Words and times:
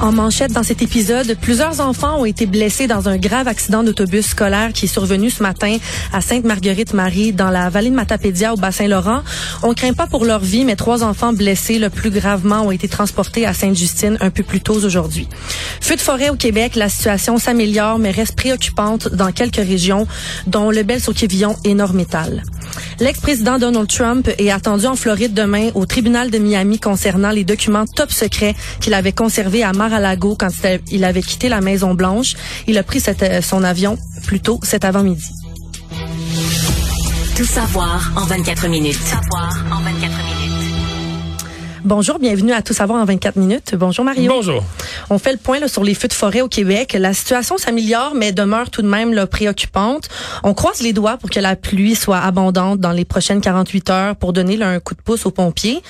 En 0.00 0.12
manchette 0.12 0.52
dans 0.52 0.62
cet 0.62 0.82
épisode, 0.82 1.36
plusieurs 1.40 1.80
enfants 1.80 2.20
ont 2.20 2.26
été 2.26 2.44
blessés 2.44 2.86
dans 2.86 3.08
un 3.08 3.16
grave 3.16 3.48
accident 3.48 3.82
d'autobus 3.82 4.26
scolaire 4.26 4.74
qui 4.74 4.84
est 4.84 4.88
survenu 4.88 5.30
ce 5.30 5.42
matin 5.42 5.78
à 6.12 6.20
Sainte-Marguerite-Marie 6.20 7.32
dans 7.32 7.48
la 7.48 7.70
vallée 7.70 7.88
de 7.88 7.94
Matapédia 7.94 8.52
au 8.52 8.56
Bassin-Laurent. 8.56 9.22
On 9.62 9.72
craint 9.72 9.94
pas 9.94 10.06
pour 10.06 10.26
leur 10.26 10.40
vie, 10.40 10.66
mais 10.66 10.76
trois 10.76 11.02
enfants 11.02 11.32
blessés 11.32 11.78
le 11.78 11.88
plus 11.88 12.10
gravement 12.10 12.62
ont 12.62 12.70
été 12.70 12.88
transportés 12.88 13.46
à 13.46 13.54
Sainte-Justine 13.54 14.18
un 14.20 14.28
peu 14.28 14.42
plus 14.42 14.60
tôt 14.60 14.84
aujourd'hui. 14.84 15.28
Feu 15.80 15.96
de 15.96 16.00
forêt 16.00 16.28
au 16.28 16.36
Québec, 16.36 16.76
la 16.76 16.90
situation 16.90 17.38
s'améliore 17.38 17.98
mais 17.98 18.10
reste 18.10 18.36
préoccupante 18.36 19.08
dans 19.08 19.32
quelques 19.32 19.56
régions, 19.56 20.06
dont 20.46 20.70
le 20.70 20.82
Bel-Sauquevillon 20.82 21.56
et 21.64 21.72
Nord-Métal. 21.72 22.42
L'ex-président 22.98 23.58
Donald 23.58 23.88
Trump 23.88 24.28
est 24.38 24.50
attendu 24.50 24.86
en 24.86 24.96
Floride 24.96 25.34
demain 25.34 25.70
au 25.74 25.84
tribunal 25.84 26.30
de 26.30 26.38
Miami 26.38 26.78
concernant 26.78 27.30
les 27.30 27.44
documents 27.44 27.84
top 27.84 28.10
secrets 28.10 28.54
qu'il 28.80 28.94
avait 28.94 29.12
conservés 29.12 29.62
à 29.62 29.72
Mar-a-Lago 29.72 30.36
quand 30.38 30.48
il 30.90 31.04
avait 31.04 31.22
quitté 31.22 31.48
la 31.48 31.60
Maison 31.60 31.94
Blanche. 31.94 32.34
Il 32.66 32.78
a 32.78 32.82
pris 32.82 33.02
euh, 33.22 33.42
son 33.42 33.64
avion 33.64 33.98
plus 34.26 34.40
tôt 34.40 34.60
cet 34.62 34.84
avant-midi. 34.84 35.28
Tout 37.36 37.44
savoir 37.44 38.12
en 38.16 38.24
24 38.24 38.68
minutes. 38.68 38.98
Tout 38.98 39.04
savoir 39.04 39.50
en 39.70 39.82
24 39.82 39.84
minutes. 39.84 39.85
Bonjour, 41.86 42.18
bienvenue 42.18 42.52
à 42.52 42.60
Tout 42.62 42.74
savoir 42.74 43.00
en 43.00 43.04
24 43.04 43.36
minutes. 43.36 43.76
Bonjour 43.76 44.04
Mario. 44.04 44.28
Bonjour. 44.28 44.64
On 45.08 45.20
fait 45.20 45.30
le 45.30 45.38
point 45.38 45.60
là, 45.60 45.68
sur 45.68 45.84
les 45.84 45.94
feux 45.94 46.08
de 46.08 46.12
forêt 46.12 46.40
au 46.40 46.48
Québec. 46.48 46.96
La 46.98 47.14
situation 47.14 47.58
s'améliore, 47.58 48.16
mais 48.16 48.32
demeure 48.32 48.70
tout 48.70 48.82
de 48.82 48.88
même 48.88 49.14
là, 49.14 49.28
préoccupante. 49.28 50.08
On 50.42 50.52
croise 50.52 50.82
les 50.82 50.92
doigts 50.92 51.16
pour 51.16 51.30
que 51.30 51.38
la 51.38 51.54
pluie 51.54 51.94
soit 51.94 52.18
abondante 52.18 52.80
dans 52.80 52.90
les 52.90 53.04
prochaines 53.04 53.40
48 53.40 53.90
heures 53.90 54.16
pour 54.16 54.32
donner 54.32 54.56
là, 54.56 54.68
un 54.68 54.80
coup 54.80 54.96
de 54.96 55.00
pouce 55.00 55.26
aux 55.26 55.30
pompiers. 55.30 55.80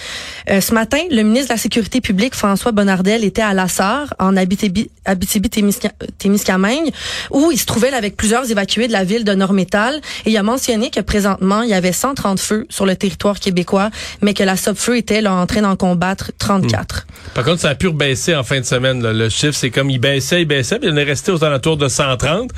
Euh, 0.50 0.60
ce 0.60 0.74
matin, 0.74 0.98
le 1.10 1.22
ministre 1.22 1.48
de 1.48 1.54
la 1.54 1.58
Sécurité 1.58 2.02
publique, 2.02 2.34
François 2.34 2.72
Bonnardel, 2.72 3.24
était 3.24 3.40
à 3.40 3.54
Lassar, 3.54 4.12
en 4.18 4.36
Abitibi-Témiscamingue, 4.36 6.92
où 7.30 7.50
il 7.50 7.58
se 7.58 7.64
trouvait 7.64 7.90
là, 7.90 7.96
avec 7.96 8.18
plusieurs 8.18 8.50
évacués 8.50 8.86
de 8.86 8.92
la 8.92 9.04
ville 9.04 9.24
de 9.24 9.32
Nord-Métal. 9.32 10.02
Et 10.26 10.32
il 10.32 10.36
a 10.36 10.42
mentionné 10.42 10.90
que 10.90 11.00
présentement, 11.00 11.62
il 11.62 11.70
y 11.70 11.74
avait 11.74 11.92
130 11.92 12.38
feux 12.38 12.66
sur 12.68 12.84
le 12.84 12.96
territoire 12.96 13.40
québécois, 13.40 13.88
mais 14.20 14.34
que 14.34 14.42
la 14.42 14.58
SOPFEU 14.58 14.98
était 14.98 15.22
là, 15.22 15.32
en 15.32 15.46
train 15.46 15.62
d'en 15.62 15.74
combattre 15.90 16.32
34. 16.38 17.06
Hmm. 17.08 17.30
Par 17.34 17.44
contre, 17.44 17.60
ça 17.60 17.70
a 17.70 17.74
pu 17.74 17.90
baisser 17.92 18.34
en 18.34 18.42
fin 18.44 18.58
de 18.60 18.64
semaine. 18.64 19.02
Le 19.02 19.28
chiffre, 19.28 19.54
c'est 19.54 19.70
comme 19.70 19.90
il 19.90 19.98
baissait, 19.98 20.42
il 20.42 20.46
baissait, 20.46 20.78
puis 20.78 20.88
il 20.90 20.98
est 20.98 21.02
resté 21.04 21.30
aux 21.32 21.44
alentours 21.44 21.76
de 21.76 21.88
130. 21.88 22.50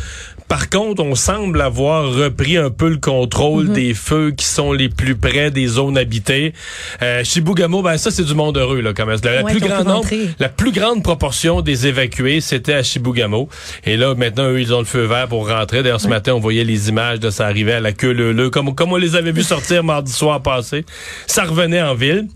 Par 0.48 0.70
contre, 0.70 1.02
on 1.02 1.14
semble 1.14 1.60
avoir 1.60 2.10
repris 2.10 2.56
un 2.56 2.70
peu 2.70 2.88
le 2.88 2.96
contrôle 2.96 3.66
Mhm. 3.66 3.72
des 3.74 3.92
feux 3.92 4.30
qui 4.30 4.46
sont 4.46 4.72
les 4.72 4.88
plus 4.88 5.14
près 5.14 5.50
des 5.50 5.66
zones 5.66 5.98
habitées. 5.98 6.54
Euh, 7.02 7.22
Chibougamau, 7.22 7.82
ben 7.82 7.98
ça 7.98 8.10
c'est 8.10 8.24
du 8.24 8.34
monde 8.34 8.56
heureux 8.56 8.80
là 8.80 8.94
quand 8.94 9.04
même. 9.04 9.18
La, 9.22 9.42
Ouais, 9.42 9.50
plus 9.52 9.60
grande 9.60 9.80
pu 9.82 9.88
nombre, 9.88 9.94
rentrer. 10.04 10.30
la 10.38 10.48
plus 10.48 10.72
grande 10.72 11.02
proportion 11.02 11.60
des 11.60 11.86
évacués, 11.86 12.40
c'était 12.40 12.72
à 12.72 12.82
Chibougamau. 12.82 13.50
Et 13.84 13.98
là 13.98 14.14
maintenant 14.14 14.48
eux 14.48 14.58
ils 14.60 14.72
ont 14.72 14.78
le 14.78 14.86
feu 14.86 15.04
vert 15.04 15.28
pour 15.28 15.46
rentrer. 15.50 15.82
D'ailleurs 15.82 16.00
ce 16.00 16.08
matin 16.08 16.32
on 16.32 16.40
voyait 16.40 16.64
les 16.64 16.88
images 16.88 17.20
de 17.20 17.28
ça 17.28 17.44
arriver 17.46 17.74
à 17.74 17.80
la 17.80 17.92
queue 17.92 18.12
leu 18.12 18.48
comme 18.48 18.74
comme 18.74 18.92
on 18.92 18.96
les 18.96 19.16
avait 19.16 19.32
vus 19.32 19.42
sortir 19.54 19.84
mardi 19.84 20.12
soir 20.12 20.40
passé. 20.42 20.86
Ça 21.26 21.44
revenait 21.44 21.82
en 21.82 21.94
ville. 21.94 22.26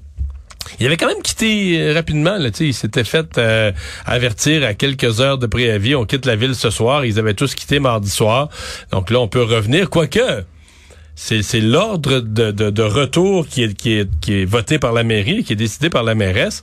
Il 0.81 0.87
avait 0.87 0.97
quand 0.97 1.07
même 1.07 1.23
quitté 1.23 1.81
euh, 1.81 1.93
rapidement. 1.93 2.37
Là, 2.39 2.51
il 2.61 2.75
s'était 2.75 3.05
fait 3.05 3.39
euh, 3.39 3.73
avertir 4.05 4.65
à 4.65 4.75
quelques 4.75 5.21
heures 5.21 5.39
de 5.39 5.47
préavis. 5.47 5.95
On 5.95 6.05
quitte 6.05 6.27
la 6.27 6.37
ville 6.37 6.55
ce 6.55 6.71
soir. 6.71 7.05
Ils 7.05 7.19
avaient 7.19 7.35
tous 7.35 7.55
quitté 7.55 7.79
mardi 7.79 8.11
soir. 8.11 8.49
Donc 8.91 9.11
là, 9.11 9.21
on 9.21 9.29
peut 9.29 9.43
revenir. 9.43 9.91
Quoique, 9.91 10.45
c'est 11.15 11.61
l'ordre 11.61 12.21
de, 12.21 12.83
retour 12.83 13.47
qui 13.47 13.65
est, 13.65 13.75
qui, 13.75 13.93
est, 13.93 14.11
qui 14.21 14.43
est 14.43 14.45
voté 14.45 14.79
par 14.79 14.93
la 14.93 15.03
mairie, 15.03 15.45
qui 15.45 15.53
est 15.53 15.57
décidé 15.57 15.91
par 15.91 16.03
la 16.03 16.15
mairesse. 16.15 16.63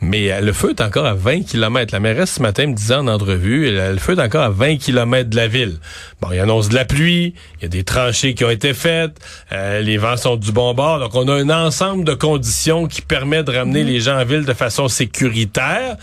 Mais 0.00 0.30
euh, 0.30 0.40
le 0.40 0.52
feu 0.52 0.70
est 0.70 0.80
encore 0.80 1.06
à 1.06 1.14
20 1.14 1.42
km. 1.42 1.92
La 1.92 2.00
mairesse 2.00 2.34
ce 2.34 2.42
matin 2.42 2.66
me 2.66 2.74
disait 2.74 2.94
en 2.94 3.06
entrevue, 3.06 3.68
euh, 3.68 3.92
le 3.92 3.98
feu 3.98 4.14
est 4.14 4.22
encore 4.22 4.42
à 4.42 4.50
20 4.50 4.76
km 4.76 5.30
de 5.30 5.36
la 5.36 5.48
ville. 5.48 5.78
Bon, 6.20 6.28
il 6.32 6.38
annonce 6.40 6.68
de 6.68 6.74
la 6.74 6.84
pluie, 6.84 7.34
il 7.58 7.62
y 7.62 7.64
a 7.66 7.68
des 7.68 7.84
tranchées 7.84 8.34
qui 8.34 8.44
ont 8.44 8.50
été 8.50 8.74
faites, 8.74 9.18
euh, 9.52 9.80
les 9.80 9.96
vents 9.96 10.16
sont 10.16 10.36
du 10.36 10.52
bon 10.52 10.74
bord. 10.74 10.98
Donc, 10.98 11.14
on 11.14 11.28
a 11.28 11.34
un 11.34 11.50
ensemble 11.50 12.04
de 12.04 12.14
conditions 12.14 12.86
qui 12.86 13.02
permet 13.02 13.42
de 13.42 13.50
ramener 13.50 13.84
les 13.84 14.00
gens 14.00 14.18
en 14.18 14.24
ville 14.24 14.44
de 14.44 14.52
façon 14.52 14.88
sécuritaire. 14.88 15.96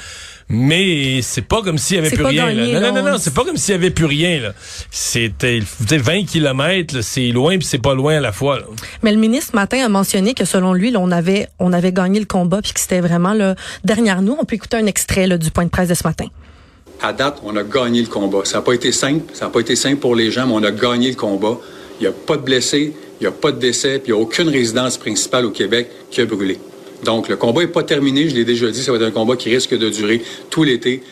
Mais 0.53 1.21
c'est 1.21 1.43
pas 1.43 1.61
comme 1.61 1.77
s'il 1.77 1.95
y 1.95 1.99
avait 1.99 2.09
plus 2.11 2.25
rien. 2.25 2.47
gagné, 2.47 2.73
là. 2.73 2.79
Non, 2.81 2.87
non, 2.87 2.93
non, 3.01 3.07
on- 3.07 3.11
non, 3.13 3.17
c'est 3.19 3.33
pas 3.33 3.45
comme 3.45 3.55
s'il 3.55 3.71
y 3.71 3.75
avait 3.77 3.89
plus 3.89 4.05
rien. 4.05 4.39
là. 4.41 4.53
C'était, 4.91 5.59
vous 5.59 5.87
savez, 5.87 5.97
20 6.01 6.25
km, 6.25 7.01
c'est 7.01 7.27
loin 7.29 7.57
puis 7.57 7.65
c'est 7.65 7.77
pas 7.81 7.93
loin 7.95 8.17
à 8.17 8.19
la 8.19 8.33
fois. 8.33 8.59
là. 8.59 8.65
Mais 9.01 9.11
le 9.13 9.17
ministre 9.17 9.51
ce 9.51 9.55
matin 9.55 9.83
a 9.85 9.89
mentionné 9.89 10.33
que 10.33 10.43
selon 10.43 10.73
lui, 10.73 10.91
là, 10.91 10.99
on 10.99 11.11
avait 11.11 11.47
on 11.59 11.71
avait 11.71 11.93
gagné 11.93 12.19
le 12.19 12.25
combat 12.25 12.61
puis 12.61 12.73
que 12.73 12.79
c'était 12.81 12.99
vraiment 12.99 13.33
là, 13.33 13.55
derrière 13.85 14.21
nous. 14.21 14.35
On 14.39 14.43
peut 14.45 14.55
écouter 14.55 14.77
un 14.77 14.85
extrait 14.87 15.25
là, 15.27 15.37
du 15.37 15.51
point 15.51 15.63
de 15.65 15.69
presse 15.69 15.87
de 15.89 15.93
ce 15.93 16.05
matin. 16.05 16.25
À 17.01 17.13
date, 17.13 17.41
on 17.43 17.55
a 17.55 17.63
gagné 17.63 18.01
le 18.01 18.07
combat. 18.07 18.41
Ça 18.43 18.57
n'a 18.57 18.61
pas 18.61 18.73
été 18.73 18.91
simple, 18.91 19.33
ça 19.33 19.45
n'a 19.45 19.51
pas 19.51 19.61
été 19.61 19.75
simple 19.75 19.97
pour 19.97 20.15
les 20.15 20.29
gens, 20.31 20.45
mais 20.45 20.53
on 20.53 20.63
a 20.63 20.71
gagné 20.71 21.09
le 21.09 21.15
combat. 21.15 21.57
Il 21.99 22.03
n'y 22.03 22.07
a 22.07 22.11
pas 22.11 22.35
de 22.37 22.41
blessés, 22.43 22.93
il 23.19 23.23
n'y 23.23 23.27
a 23.27 23.31
pas 23.31 23.51
de 23.51 23.59
décès, 23.59 23.99
puis 23.99 24.11
il 24.11 24.15
n'y 24.15 24.19
a 24.19 24.21
aucune 24.21 24.49
résidence 24.49 24.97
principale 24.97 25.45
au 25.45 25.51
Québec 25.51 25.89
qui 26.11 26.21
a 26.21 26.25
brûlé. 26.25 26.59
Donc, 27.03 27.29
le 27.29 27.35
combat 27.35 27.61
n'est 27.61 27.67
pas 27.67 27.83
terminé, 27.83 28.29
je 28.29 28.35
l'ai 28.35 28.45
déjà 28.45 28.69
dit, 28.69 28.81
ça 28.81 28.91
va 28.91 28.97
être 28.97 29.03
un 29.03 29.11
combat 29.11 29.35
qui 29.35 29.49
risque 29.49 29.77
de 29.77 29.89
durer 29.89 30.21
tout 30.49 30.63
l'été. 30.63 31.03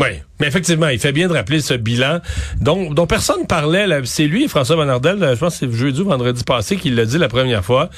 Oui, 0.00 0.10
mais 0.38 0.46
effectivement, 0.46 0.88
il 0.88 0.98
fait 0.98 1.12
bien 1.12 1.26
de 1.26 1.32
rappeler 1.32 1.60
ce 1.60 1.74
bilan 1.74 2.20
dont, 2.60 2.92
dont 2.92 3.06
personne 3.06 3.46
parlait. 3.46 3.86
C'est 4.04 4.26
lui, 4.26 4.46
François 4.46 4.76
Bonnardel, 4.76 5.18
je 5.34 5.38
pense 5.38 5.58
que 5.58 5.66
c'est 5.66 5.72
jeudi 5.72 6.00
ou 6.00 6.04
vendredi 6.04 6.44
passé 6.44 6.76
qu'il 6.76 6.94
l'a 6.94 7.04
dit 7.04 7.18
la 7.18 7.28
première 7.28 7.64
fois. 7.64 7.90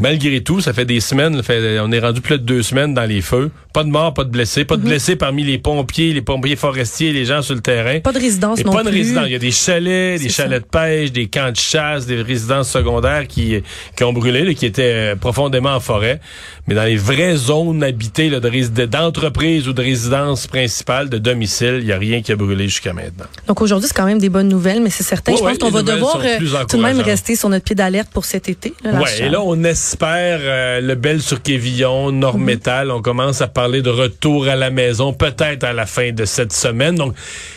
Malgré 0.00 0.40
tout, 0.42 0.60
ça 0.60 0.72
fait 0.72 0.84
des 0.86 1.00
semaines, 1.00 1.42
fait- 1.42 1.78
on 1.80 1.92
est 1.92 1.98
rendu 2.00 2.20
plus 2.20 2.38
de 2.38 2.42
deux 2.44 2.62
semaines 2.62 2.94
dans 2.94 3.04
les 3.04 3.20
feux. 3.20 3.50
Pas 3.72 3.84
de 3.84 3.88
morts, 3.90 4.14
pas 4.14 4.24
de 4.24 4.30
blessés, 4.30 4.64
pas 4.64 4.76
de 4.76 4.82
blessés 4.82 5.14
parmi 5.14 5.44
les 5.44 5.58
pompiers, 5.58 6.12
les 6.12 6.22
pompiers 6.22 6.56
forestiers, 6.56 7.12
les 7.12 7.24
gens 7.24 7.42
sur 7.42 7.54
le 7.54 7.60
terrain. 7.60 8.00
Pas 8.00 8.10
de 8.12 8.18
résidence 8.18 8.58
Et 8.58 8.64
non 8.64 8.72
pas 8.72 8.82
de 8.82 8.88
plus. 8.88 8.98
résidence. 8.98 9.24
Il 9.26 9.32
y 9.32 9.36
a 9.36 9.38
des 9.38 9.50
chalets, 9.52 10.20
des 10.20 10.28
ça. 10.28 10.42
chalets 10.44 10.62
de 10.62 10.66
pêche, 10.66 11.12
des 11.12 11.28
camps 11.28 11.52
de 11.52 11.56
chasse, 11.56 12.06
des 12.06 12.20
résidences 12.22 12.68
secondaires 12.70 13.28
qui, 13.28 13.62
qui 13.96 14.04
ont 14.04 14.12
brûlé, 14.12 14.44
là, 14.44 14.54
qui 14.54 14.66
étaient 14.66 15.12
euh, 15.12 15.16
profondément 15.16 15.70
en 15.74 15.80
forêt. 15.80 16.20
Mais 16.66 16.74
dans 16.74 16.84
les 16.84 16.96
vraies 16.96 17.36
zones 17.36 17.82
habitées 17.84 18.28
là, 18.30 18.40
de 18.40 18.48
rés- 18.48 18.68
de- 18.68 18.86
d'entreprise 18.86 19.68
ou 19.68 19.72
de 19.72 19.82
résidence 19.82 20.46
principale, 20.46 21.08
de 21.10 21.18
domicile, 21.18 21.76
il 21.80 21.86
n'y 21.86 21.92
a 21.92 21.98
rien 21.98 22.22
qui 22.22 22.32
a 22.32 22.36
brûlé 22.36 22.64
jusqu'à 22.68 22.92
maintenant. 22.92 23.26
Donc 23.46 23.60
aujourd'hui, 23.60 23.86
c'est 23.88 23.96
quand 23.96 24.06
même 24.06 24.18
des 24.18 24.28
bonnes 24.30 24.48
nouvelles, 24.48 24.80
mais 24.82 24.90
c'est 24.90 25.04
certain. 25.04 25.32
Ouais, 25.32 25.38
je 25.38 25.42
pense 25.42 25.52
ouais, 25.52 25.58
qu'on 25.58 25.70
va 25.70 25.82
devoir 25.82 26.20
euh, 26.24 26.38
tout 26.68 26.76
de 26.78 26.82
même 26.82 27.00
rester 27.00 27.36
sur 27.36 27.48
notre 27.48 27.64
pied 27.64 27.74
d'alerte 27.76 28.08
pour 28.12 28.24
cet 28.24 28.48
été. 28.48 28.72
Là, 28.82 29.00
Ouais, 29.00 29.20
et 29.20 29.28
là, 29.28 29.40
on 29.42 29.62
espère 29.90 30.38
euh, 30.42 30.80
le 30.80 30.94
bel 30.94 31.20
sur 31.20 31.42
Quévillon, 31.42 32.12
Nord-Métal. 32.12 32.92
On 32.92 33.02
commence 33.02 33.40
à 33.40 33.48
parler 33.48 33.82
de 33.82 33.90
retour 33.90 34.46
à 34.46 34.54
la 34.54 34.70
maison, 34.70 35.12
peut-être 35.12 35.64
à 35.64 35.72
la 35.72 35.84
fin 35.84 36.12
de 36.12 36.24
cette 36.26 36.52
semaine. 36.52 36.94
Donc, 36.94 37.12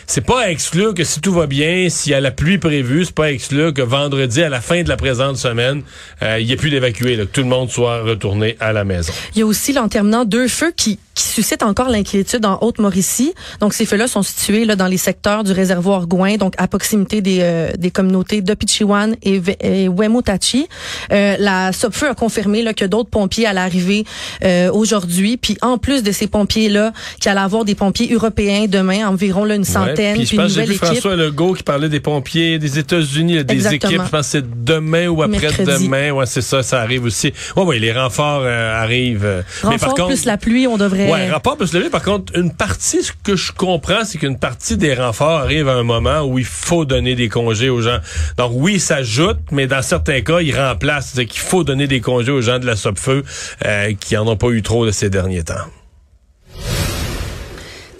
c'est 0.08 0.26
pas 0.26 0.46
à 0.46 0.50
exclure 0.50 0.94
que 0.94 1.04
si 1.04 1.20
tout 1.20 1.32
va 1.32 1.46
bien, 1.46 1.88
s'il 1.88 2.10
y 2.10 2.14
a 2.16 2.20
la 2.20 2.32
pluie 2.32 2.58
prévue, 2.58 3.04
c'est 3.04 3.14
pas 3.14 3.26
à 3.26 3.30
exclure 3.30 3.72
que 3.72 3.82
vendredi, 3.82 4.42
à 4.42 4.48
la 4.48 4.60
fin 4.60 4.82
de 4.82 4.88
la 4.88 4.96
présente 4.96 5.36
semaine, 5.36 5.82
euh, 6.22 6.40
il 6.40 6.46
n'y 6.46 6.52
ait 6.52 6.56
plus 6.56 6.70
d'évacués, 6.70 7.16
que 7.16 7.22
tout 7.22 7.42
le 7.42 7.46
monde 7.46 7.70
soit 7.70 8.02
retourné 8.02 8.56
à 8.58 8.72
la 8.72 8.82
maison. 8.82 9.12
Il 9.36 9.38
y 9.38 9.42
a 9.42 9.46
aussi, 9.46 9.72
là, 9.72 9.84
en 9.84 9.88
terminant, 9.88 10.24
deux 10.24 10.48
feux 10.48 10.72
qui, 10.76 10.98
qui 11.14 11.24
suscitent 11.24 11.62
encore 11.62 11.88
l'inquiétude 11.88 12.44
en 12.44 12.58
Haute-Mauricie. 12.60 13.34
Donc, 13.60 13.72
ces 13.74 13.86
feux-là 13.86 14.06
sont 14.08 14.22
situés 14.22 14.64
là, 14.64 14.76
dans 14.76 14.86
les 14.86 14.96
secteurs 14.96 15.44
du 15.44 15.52
réservoir 15.52 16.06
Gouin, 16.06 16.36
donc 16.36 16.54
à 16.58 16.66
proximité 16.68 17.20
des, 17.20 17.38
euh, 17.42 17.70
des 17.78 17.90
communautés 17.90 18.42
de 18.42 18.54
Pichiwan 18.54 19.16
et, 19.22 19.40
et 19.60 19.88
Wemotachi. 19.88 20.66
Euh, 21.12 21.36
la 21.38 21.72
SOPFEU 21.72 22.06
a 22.08 22.14
confirmé 22.14 22.62
là, 22.62 22.74
que 22.74 22.84
d'autres 22.84 23.10
pompiers 23.10 23.46
allaient 23.46 23.60
arriver 23.60 24.04
euh, 24.44 24.70
aujourd'hui. 24.72 25.36
Puis, 25.36 25.56
en 25.62 25.78
plus 25.78 26.02
de 26.02 26.12
ces 26.12 26.26
pompiers-là, 26.26 26.92
qu'il 27.20 27.30
allait 27.30 27.40
avoir 27.40 27.64
des 27.64 27.74
pompiers 27.74 28.12
européens 28.12 28.66
demain, 28.68 29.06
environ 29.08 29.44
là, 29.44 29.54
une 29.54 29.64
Ouais, 29.64 29.66
centaine, 29.66 30.16
puis 30.16 30.26
puis 30.26 30.36
je 30.36 30.42
pense 30.42 30.52
que 30.54 30.60
j'ai 30.60 30.66
vu 30.66 30.74
équipe. 30.74 30.84
François 30.84 31.16
Legault 31.16 31.54
qui 31.54 31.62
parlait 31.62 31.88
des 31.88 32.00
pompiers 32.00 32.58
des 32.58 32.78
États-Unis, 32.78 33.44
des 33.44 33.54
Exactement. 33.54 33.92
équipes. 33.92 34.02
Je 34.04 34.10
pense 34.10 34.26
que 34.26 34.32
c'est 34.32 34.64
demain 34.64 35.08
ou 35.08 35.22
après-demain. 35.22 36.10
Ouais, 36.10 36.26
c'est 36.26 36.42
ça, 36.42 36.62
ça 36.62 36.80
arrive 36.80 37.04
aussi. 37.04 37.32
Ouais, 37.56 37.62
ouais, 37.64 37.78
les 37.78 37.92
renforts 37.92 38.42
euh, 38.44 38.82
arrivent. 38.82 39.24
euh, 39.24 39.42
mais 39.68 39.78
par 39.78 39.94
contre, 39.94 40.08
plus 40.08 40.24
la 40.26 40.36
pluie, 40.36 40.66
on 40.66 40.76
devrait... 40.76 41.03
Ouais, 41.10 41.30
rapport 41.30 41.56
peut 41.56 41.66
se 41.66 41.76
lever. 41.76 41.90
Par 41.90 42.02
contre, 42.02 42.36
une 42.36 42.52
partie, 42.52 43.02
ce 43.02 43.12
que 43.22 43.36
je 43.36 43.52
comprends, 43.52 44.04
c'est 44.04 44.18
qu'une 44.18 44.38
partie 44.38 44.76
des 44.76 44.94
renforts 44.94 45.40
arrive 45.40 45.68
à 45.68 45.74
un 45.74 45.82
moment 45.82 46.22
où 46.22 46.38
il 46.38 46.44
faut 46.44 46.84
donner 46.84 47.14
des 47.14 47.28
congés 47.28 47.70
aux 47.70 47.80
gens. 47.80 47.98
Donc 48.36 48.52
oui, 48.54 48.80
ça 48.80 48.96
ajoute, 48.96 49.38
mais 49.50 49.66
dans 49.66 49.82
certains 49.82 50.20
cas, 50.20 50.40
il 50.40 50.58
remplace. 50.58 51.12
C'est-à-dire 51.12 51.32
qu'il 51.32 51.42
faut 51.42 51.64
donner 51.64 51.86
des 51.86 52.00
congés 52.00 52.32
aux 52.32 52.40
gens 52.40 52.58
de 52.58 52.66
la 52.66 52.76
SOPFEU 52.76 53.24
euh, 53.64 53.92
qui 53.98 54.16
en 54.16 54.26
ont 54.26 54.36
pas 54.36 54.48
eu 54.48 54.62
trop 54.62 54.86
de 54.86 54.90
ces 54.90 55.10
derniers 55.10 55.44
temps. 55.44 55.54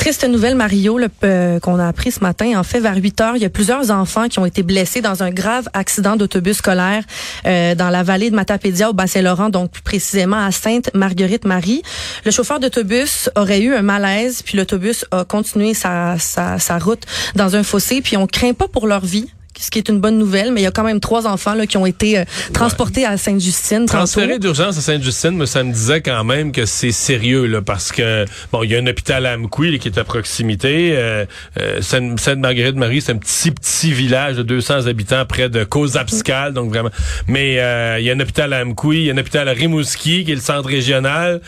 Triste 0.05 0.29
nouvelle, 0.29 0.55
Mario, 0.55 1.01
euh, 1.01 1.59
qu'on 1.61 1.79
a 1.79 1.89
appris 1.89 2.13
ce 2.13 2.21
matin. 2.21 2.59
En 2.59 2.63
fait, 2.63 2.79
vers 2.79 2.95
8 2.95 3.21
heures, 3.23 3.37
il 3.37 3.43
y 3.43 3.47
a 3.47 3.49
plusieurs 3.49 3.91
enfants 3.91 4.29
qui 4.29 4.39
ont 4.39 4.45
été 4.45 4.63
blessés 4.63 5.01
dans 5.01 5.23
un 5.23 5.31
grave 5.31 5.67
accident 5.73 6.17
d'autobus 6.17 6.59
scolaire 6.59 7.05
euh, 7.47 7.75
dans 7.75 7.89
la 7.89 8.03
vallée 8.03 8.29
de 8.29 8.37
Matapédia 8.37 8.91
au 8.91 8.93
Bas-Saint-Laurent, 8.93 9.49
donc 9.49 9.71
plus 9.71 9.81
précisément 9.81 10.45
à 10.45 10.51
Sainte-Marguerite-Marie. 10.51 11.81
Le 12.27 12.31
chauffeur 12.31 12.61
d'autobus 12.61 13.31
aurait 13.35 13.63
eu 13.63 13.75
un 13.75 13.81
malaise, 13.81 14.43
puis 14.43 14.59
l'autobus 14.59 15.07
a 15.11 15.25
continué 15.25 15.73
sa, 15.73 16.17
sa, 16.19 16.59
sa 16.59 16.79
route 16.79 17.05
dans 17.35 17.57
un 17.57 17.63
fossé, 17.63 18.03
puis 18.03 18.19
on 18.19 18.27
craint 18.27 18.53
pas 18.53 18.69
pour 18.69 18.87
leur 18.87 19.07
vie 19.07 19.31
ce 19.63 19.71
qui 19.71 19.79
est 19.79 19.89
une 19.89 20.01
bonne 20.01 20.19
nouvelle, 20.19 20.53
mais 20.53 20.61
il 20.61 20.65
y 20.65 20.67
a 20.67 20.71
quand 20.71 20.85
même 20.85 21.01
trois 21.01 21.27
enfants 21.27 21.55
là, 21.55 21.67
qui 21.67 21.77
ont 21.77 21.87
été 21.87 22.19
euh, 22.19 22.25
transportés 22.53 23.05
à 23.05 23.17
Sainte-Justine. 23.17 23.87
Transférés 23.87 24.39
d'urgence 24.39 24.77
à 24.79 24.81
Sainte-Justine, 24.81 25.37
mais 25.37 25.47
ça 25.47 25.63
me 25.63 25.73
disait 25.73 26.01
quand 26.01 26.25
même 26.25 26.53
que 26.53 26.65
c'est 26.67 26.93
sérieux 26.93 27.47
là, 27.47 27.63
parce 27.63 27.93
que 27.93 28.25
bon, 28.53 28.63
il 28.63 28.73
y 28.73 28.77
a 28.77 28.79
un 28.79 28.87
hôpital 28.87 29.27
à 29.27 29.35
Amqui 29.35 29.79
qui 29.79 29.89
est 29.89 29.99
à 29.99 30.05
proximité. 30.05 30.93
Euh, 30.95 31.25
euh, 31.61 31.81
Sainte-Marguerite-Marie, 31.81 33.01
c'est 33.01 33.13
un 33.13 33.17
petit 33.17 33.51
petit 33.51 33.93
village 33.93 34.37
de 34.37 34.43
200 34.43 34.87
habitants 34.87 35.25
près 35.27 35.49
de 35.49 35.65
Cozapscal, 35.65 36.53
donc 36.53 36.71
vraiment. 36.71 36.91
Mais 37.29 37.53
il 38.01 38.05
y 38.05 38.11
a 38.11 38.15
un 38.15 38.21
hôpital 38.21 38.53
à 38.53 38.63
Amqui, 38.63 38.89
il 38.89 39.05
y 39.05 39.11
a 39.11 39.15
un 39.15 39.19
hôpital 39.19 39.49
à 39.49 39.53
Rimouski 39.53 40.25
qui 40.25 40.33
est 40.33 40.37
le 40.37 40.41
centre 40.41 40.69
régional. 40.69 41.41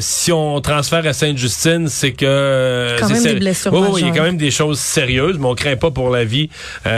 si 0.00 0.32
on 0.32 0.60
transfère 0.60 1.06
à 1.06 1.12
Sainte-Justine, 1.12 1.88
c'est 1.88 2.12
que 2.12 2.96
quand 2.98 3.08
même 3.08 3.22
des 3.22 3.34
blessures. 3.34 3.72
Oui, 3.72 4.00
il 4.00 4.06
y 4.08 4.10
a 4.10 4.12
quand 4.12 4.22
même 4.22 4.36
des 4.36 4.50
choses 4.50 4.78
sérieuses, 4.78 5.38
mais 5.38 5.46
on 5.46 5.54
craint 5.54 5.76
pas 5.76 5.90
pour 5.90 6.10
la 6.10 6.24
vie. 6.24 6.50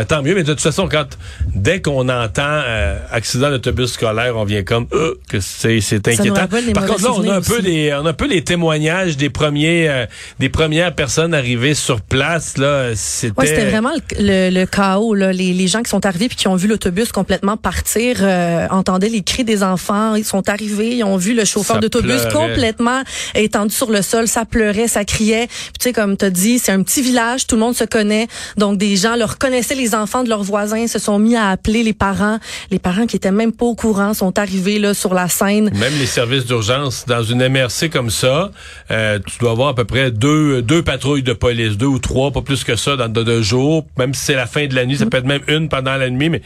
tant 0.08 0.22
mieux 0.22 0.38
mais 0.38 0.44
de 0.44 0.52
toute 0.52 0.61
façon, 0.61 0.88
quand 0.88 1.19
dès 1.52 1.82
qu'on 1.82 2.08
entend 2.08 2.43
euh, 2.46 2.96
accident 3.11 3.50
d'autobus 3.50 3.94
scolaire, 3.94 4.37
on 4.37 4.44
vient 4.44 4.62
comme 4.62 4.87
euh, 4.93 5.14
que 5.29 5.40
c'est 5.40 5.81
c'est 5.81 6.06
inquiétant. 6.06 6.46
Par 6.75 6.87
contre, 6.87 7.02
là, 7.02 7.12
on 7.12 7.29
a 7.29 7.35
un 7.35 7.40
peu 7.40 7.61
des 7.61 7.93
on 7.93 8.06
a 8.06 8.11
un 8.11 8.12
peu 8.12 8.29
les 8.29 8.44
témoignages 8.44 9.17
des 9.17 9.31
premiers 9.31 9.88
euh, 9.88 10.06
des 10.38 10.49
premières 10.49 10.94
personnes 10.94 11.35
arrivées 11.35 11.75
sur 11.75 12.00
place 12.00 12.56
là. 12.56 12.93
C'était 12.94 13.40
ouais, 13.40 13.46
c'était 13.49 13.64
vraiment 13.64 13.90
le, 14.17 14.50
le, 14.50 14.64
chaos 14.67 15.12
là. 15.14 15.32
Les, 15.32 15.52
les, 15.52 15.67
gens 15.67 15.82
qui 15.82 15.90
sont 15.90 16.06
arrivés 16.06 16.29
puis 16.29 16.37
qui 16.37 16.46
ont 16.46 16.55
vu 16.55 16.69
l'autobus 16.69 17.11
complètement 17.11 17.56
partir 17.56 18.19
euh, 18.20 18.69
entendaient 18.70 19.08
les 19.08 19.23
cris 19.23 19.43
des 19.43 19.64
enfants. 19.64 20.14
Ils 20.14 20.25
sont 20.25 20.49
arrivés, 20.49 20.94
ils 20.94 21.05
ont 21.05 21.17
vu 21.17 21.35
le 21.35 21.44
chauffeur 21.44 21.81
d'autobus 21.81 22.26
complètement 22.32 23.02
étendu 23.35 23.75
sur 23.75 23.90
le 23.90 24.02
sol. 24.02 24.29
Ça 24.29 24.44
pleurait, 24.44 24.87
ça 24.87 25.05
criait. 25.05 25.49
Puis 25.49 25.79
tu 25.81 25.85
sais 25.88 25.93
comme 25.93 26.17
t'as 26.17 26.31
dit, 26.31 26.61
c'est 26.61 26.70
un 26.70 26.85
petit 26.85 27.02
village, 27.02 27.49
tout 27.49 27.56
le 27.56 27.62
monde 27.62 27.75
se 27.75 27.85
connaît, 27.85 28.29
donc 28.56 28.79
des 28.79 28.94
gens 28.94 29.17
le 29.17 29.25
reconnaissaient 29.25 29.75
les 29.75 29.96
enfants 29.96 30.23
leurs 30.28 30.42
voisins 30.42 30.86
se 30.86 30.98
sont 30.98 31.19
mis 31.19 31.36
à 31.36 31.50
appeler 31.50 31.82
les 31.82 31.92
parents. 31.92 32.38
Les 32.70 32.78
parents 32.78 33.06
qui 33.06 33.16
étaient 33.16 33.32
même 33.32 33.52
pas 33.52 33.66
au 33.66 33.75
courant 33.75 34.14
sont 34.14 34.38
arrivés 34.38 34.78
là 34.78 34.94
sur 34.94 35.14
la 35.14 35.28
scène. 35.28 35.70
Même 35.75 35.92
les 35.98 36.06
services 36.06 36.44
d'urgence 36.44 37.04
dans 37.06 37.22
une 37.22 37.46
MRC 37.48 37.90
comme 37.90 38.10
ça, 38.10 38.50
euh, 38.90 39.19
tu 39.26 39.38
dois 39.38 39.52
avoir 39.52 39.69
à 39.69 39.75
peu 39.75 39.84
près 39.84 40.10
deux 40.10 40.62
deux 40.62 40.82
patrouilles 40.82 41.22
de 41.22 41.32
police, 41.32 41.76
deux 41.76 41.86
ou 41.86 41.98
trois, 41.98 42.30
pas 42.30 42.42
plus 42.42 42.64
que 42.64 42.76
ça 42.76 42.96
dans 42.96 43.08
deux 43.08 43.42
jours. 43.42 43.86
Même 43.98 44.14
si 44.14 44.25
c'est 44.25 44.34
la 44.34 44.46
fin 44.46 44.66
de 44.66 44.75
la 44.75 44.86
nuit, 44.86 44.96
ça 44.96 45.06
mm. 45.06 45.10
peut 45.10 45.19
être 45.19 45.26
même 45.26 45.42
une 45.48 45.69
pendant 45.69 45.96
la 45.96 46.10
nuit. 46.10 46.28
Mais 46.28 46.42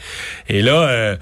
et 0.49 0.61
là, 0.61 0.81
euh, 0.89 1.15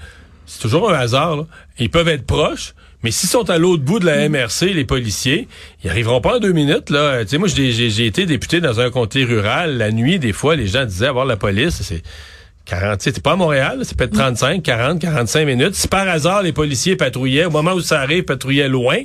c'est 0.46 0.60
toujours 0.60 0.90
un 0.90 0.94
hasard. 0.94 1.46
Ils 1.78 1.90
peuvent 1.90 2.08
être 2.08 2.26
proches. 2.26 2.74
Mais 3.02 3.10
s'ils 3.10 3.28
sont 3.28 3.50
à 3.50 3.58
l'autre 3.58 3.82
bout 3.82 3.98
de 3.98 4.06
la 4.06 4.28
MRC, 4.28 4.72
les 4.74 4.84
policiers, 4.84 5.48
ils 5.82 5.90
arriveront 5.90 6.20
pas 6.20 6.36
en 6.36 6.38
deux 6.38 6.52
minutes. 6.52 6.88
Là. 6.90 7.22
Tu 7.24 7.30
sais, 7.30 7.38
moi, 7.38 7.48
j'ai 7.48 8.06
été 8.06 8.26
député 8.26 8.60
dans 8.60 8.80
un 8.80 8.90
comté 8.90 9.24
rural. 9.24 9.76
La 9.76 9.90
nuit, 9.90 10.18
des 10.18 10.32
fois, 10.32 10.54
les 10.54 10.68
gens 10.68 10.84
disaient 10.84 11.08
avoir 11.08 11.24
la 11.24 11.36
police. 11.36 11.82
C'est 11.82 12.02
40, 12.64 13.02
c'est 13.02 13.22
pas 13.22 13.32
à 13.32 13.36
Montréal, 13.36 13.80
c'est 13.82 13.96
peut-être 13.96 14.14
35, 14.14 14.62
40, 14.62 15.00
45 15.00 15.46
minutes. 15.46 15.74
Si 15.74 15.88
par 15.88 16.08
hasard 16.08 16.42
les 16.42 16.52
policiers 16.52 16.96
patrouillaient, 16.96 17.44
au 17.46 17.50
moment 17.50 17.72
où 17.72 17.80
ça 17.80 18.00
arrive, 18.00 18.24
patrouillaient 18.24 18.68
loin, 18.68 18.98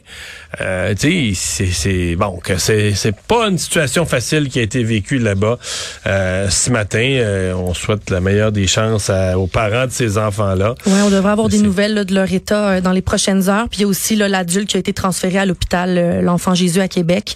euh, 0.62 0.94
tu 0.94 1.34
sais, 1.36 1.66
c'est 1.66 2.16
bon 2.16 2.38
que 2.38 2.58
c'est 2.58 2.94
c'est 2.94 3.16
pas 3.16 3.48
une 3.48 3.58
situation 3.58 4.06
facile 4.06 4.50
qui 4.50 4.60
a 4.60 4.62
été 4.62 4.84
vécue 4.84 5.18
là-bas 5.20 5.58
euh, 6.06 6.50
ce 6.50 6.70
matin. 6.72 7.00
Euh, 7.00 7.54
on 7.54 7.74
souhaite 7.74 8.10
la 8.10 8.22
meilleure 8.22 8.52
des 8.52 8.68
chances 8.68 9.12
aux 9.36 9.48
parents 9.48 9.86
de 9.86 9.92
ces 9.92 10.18
enfants-là. 10.18 10.76
Ouais, 10.86 11.02
on 11.06 11.10
devrait 11.10 11.32
avoir 11.32 11.50
des 11.50 11.60
nouvelles 11.60 12.06
de 12.06 12.14
leur 12.14 12.32
état 12.32 12.70
euh, 12.70 12.82
dans 12.82 12.92
les 12.92 13.02
prochaines 13.02 13.50
heures. 13.50 13.68
Puis 13.70 13.80
il 13.80 13.82
y 13.82 13.86
a 13.86 13.88
aussi 13.88 14.16
l'adulte 14.16 14.70
qui 14.70 14.78
a 14.78 14.80
été 14.80 14.94
transféré 14.94 15.38
à 15.40 15.46
l'hôpital 15.46 15.98
euh, 15.98 16.22
l'enfant 16.22 16.54
Jésus 16.54 16.80
à 16.80 16.88
Québec. 16.88 17.36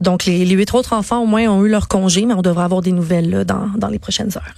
Donc 0.00 0.24
les, 0.24 0.44
les 0.44 0.54
huit 0.54 0.72
autres 0.74 0.92
enfants 0.92 1.22
au 1.22 1.26
moins 1.26 1.46
ont 1.48 1.64
eu 1.64 1.68
leur 1.68 1.88
congé, 1.88 2.24
mais 2.26 2.34
on 2.34 2.42
devrait 2.42 2.64
avoir 2.64 2.82
des 2.82 2.92
nouvelles 2.92 3.30
là, 3.30 3.44
dans 3.44 3.68
dans 3.76 3.88
les 3.88 3.98
prochaines 3.98 4.30
heures. 4.36 4.54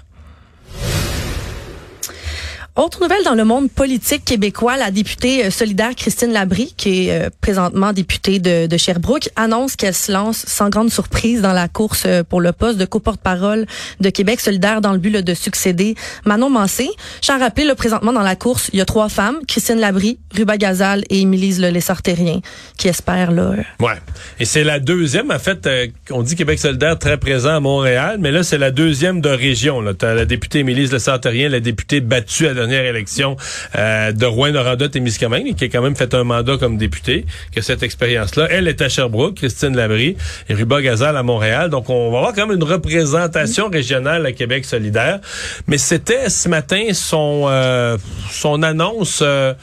Autre 2.76 3.00
nouvelle 3.00 3.22
dans 3.22 3.36
le 3.36 3.44
monde 3.44 3.70
politique 3.70 4.24
québécois, 4.24 4.76
la 4.76 4.90
députée 4.90 5.44
euh, 5.44 5.50
solidaire 5.50 5.94
Christine 5.94 6.32
Labrie, 6.32 6.74
qui 6.76 7.06
est 7.06 7.26
euh, 7.26 7.30
présentement 7.40 7.92
députée 7.92 8.40
de, 8.40 8.66
de 8.66 8.76
Sherbrooke, 8.76 9.28
annonce 9.36 9.76
qu'elle 9.76 9.94
se 9.94 10.10
lance 10.10 10.44
sans 10.48 10.70
grande 10.70 10.90
surprise 10.90 11.40
dans 11.40 11.52
la 11.52 11.68
course 11.68 12.02
euh, 12.04 12.24
pour 12.24 12.40
le 12.40 12.50
poste 12.50 12.76
de 12.76 12.84
co-porte-parole 12.84 13.66
de 14.00 14.10
Québec 14.10 14.40
solidaire 14.40 14.80
dans 14.80 14.90
le 14.90 14.98
but 14.98 15.12
de 15.12 15.34
succéder 15.34 15.94
Manon 16.24 16.50
Mancé. 16.50 16.88
Je 17.22 17.28
tiens 17.28 17.40
à 17.40 17.48
là, 17.64 17.74
présentement 17.76 18.12
dans 18.12 18.22
la 18.22 18.34
course, 18.34 18.70
il 18.72 18.80
y 18.80 18.82
a 18.82 18.84
trois 18.84 19.08
femmes, 19.08 19.36
Christine 19.46 19.78
Labrie, 19.78 20.18
Ruba 20.34 20.56
Gazal 20.56 21.04
et 21.10 21.20
Émilise 21.20 21.60
Le 21.60 21.70
Lessartérien, 21.70 22.40
qui 22.76 22.88
espèrent 22.88 23.30
là. 23.30 23.52
Ouais. 23.78 23.94
Et 24.40 24.44
c'est 24.44 24.64
la 24.64 24.80
deuxième, 24.80 25.30
en 25.30 25.38
fait, 25.38 25.68
on 26.10 26.22
dit 26.22 26.34
Québec 26.34 26.58
solidaire 26.58 26.98
très 26.98 27.18
présent 27.18 27.54
à 27.54 27.60
Montréal, 27.60 28.16
mais 28.18 28.32
là 28.32 28.42
c'est 28.42 28.58
la 28.58 28.72
deuxième 28.72 29.20
de 29.20 29.28
région. 29.28 29.80
Là, 29.80 29.92
la 30.02 30.24
députée 30.24 30.58
Émilise 30.58 30.90
Le 30.90 31.48
la 31.48 31.60
députée 31.60 32.00
battue 32.00 32.48
à 32.48 32.63
dernière 32.66 32.84
élection 32.84 33.36
euh, 33.76 34.12
de 34.12 34.26
Rouen-Noranda-Témiscamingue, 34.26 35.54
qui 35.54 35.64
a 35.64 35.68
quand 35.68 35.82
même 35.82 35.96
fait 35.96 36.14
un 36.14 36.24
mandat 36.24 36.56
comme 36.56 36.76
député, 36.76 37.26
qui 37.52 37.58
a 37.58 37.62
cette 37.62 37.82
expérience-là. 37.82 38.48
Elle 38.50 38.68
est 38.68 38.80
à 38.80 38.88
Sherbrooke, 38.88 39.36
Christine 39.36 39.76
Labrie, 39.76 40.16
et 40.48 40.54
Ruba 40.54 40.80
Gazal 40.80 41.16
à 41.16 41.22
Montréal. 41.22 41.70
Donc, 41.70 41.90
on 41.90 42.10
va 42.10 42.18
avoir 42.18 42.34
quand 42.34 42.46
même 42.46 42.56
une 42.56 42.64
représentation 42.64 43.68
régionale 43.68 44.24
à 44.26 44.32
Québec 44.32 44.64
solidaire. 44.64 45.20
Mais 45.66 45.78
c'était 45.78 46.28
ce 46.28 46.48
matin 46.48 46.88
son, 46.92 47.46
euh, 47.48 47.96
son 48.30 48.62
annonce... 48.62 49.20
Euh, 49.22 49.54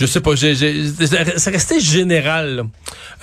je 0.00 0.06
sais 0.06 0.20
pas, 0.20 0.34
j'ai, 0.34 0.54
ça 1.36 1.50
restait 1.50 1.78
général. 1.78 2.64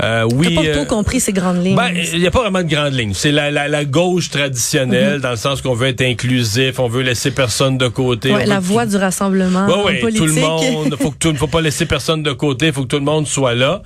Euh, 0.03 0.27
oui. 0.31 0.53
T'as 0.53 0.61
pas 0.61 0.73
tout 0.73 0.79
euh, 0.79 0.85
compris 0.85 1.19
ces 1.19 1.33
grandes 1.33 1.63
lignes. 1.63 1.75
Ben, 1.75 1.91
il 2.13 2.19
n'y 2.19 2.27
a 2.27 2.31
pas 2.31 2.41
vraiment 2.41 2.61
de 2.61 2.69
grandes 2.69 2.93
lignes. 2.93 3.15
C'est 3.15 3.31
la, 3.31 3.49
la, 3.49 3.67
la, 3.67 3.83
gauche 3.83 4.29
traditionnelle, 4.29 5.17
mm-hmm. 5.17 5.21
dans 5.21 5.31
le 5.31 5.37
sens 5.37 5.63
qu'on 5.63 5.73
veut 5.73 5.87
être 5.87 6.03
inclusif, 6.03 6.77
on 6.77 6.87
veut 6.87 7.01
laisser 7.01 7.31
personne 7.31 7.79
de 7.79 7.87
côté. 7.87 8.31
Ouais, 8.31 8.45
la 8.45 8.59
voix 8.59 8.85
du 8.85 8.95
rassemblement 8.95 9.65
ouais, 9.65 10.03
ouais, 10.03 10.11
Tout 10.11 10.27
le 10.27 10.33
monde, 10.33 10.95
faut 11.01 11.09
que 11.09 11.17
tout, 11.17 11.35
faut 11.35 11.47
pas 11.47 11.61
laisser 11.61 11.87
personne 11.87 12.21
de 12.21 12.31
côté, 12.31 12.71
faut 12.71 12.83
que 12.83 12.89
tout 12.89 12.99
le 12.99 13.01
monde 13.01 13.25
soit 13.25 13.55
là. 13.55 13.81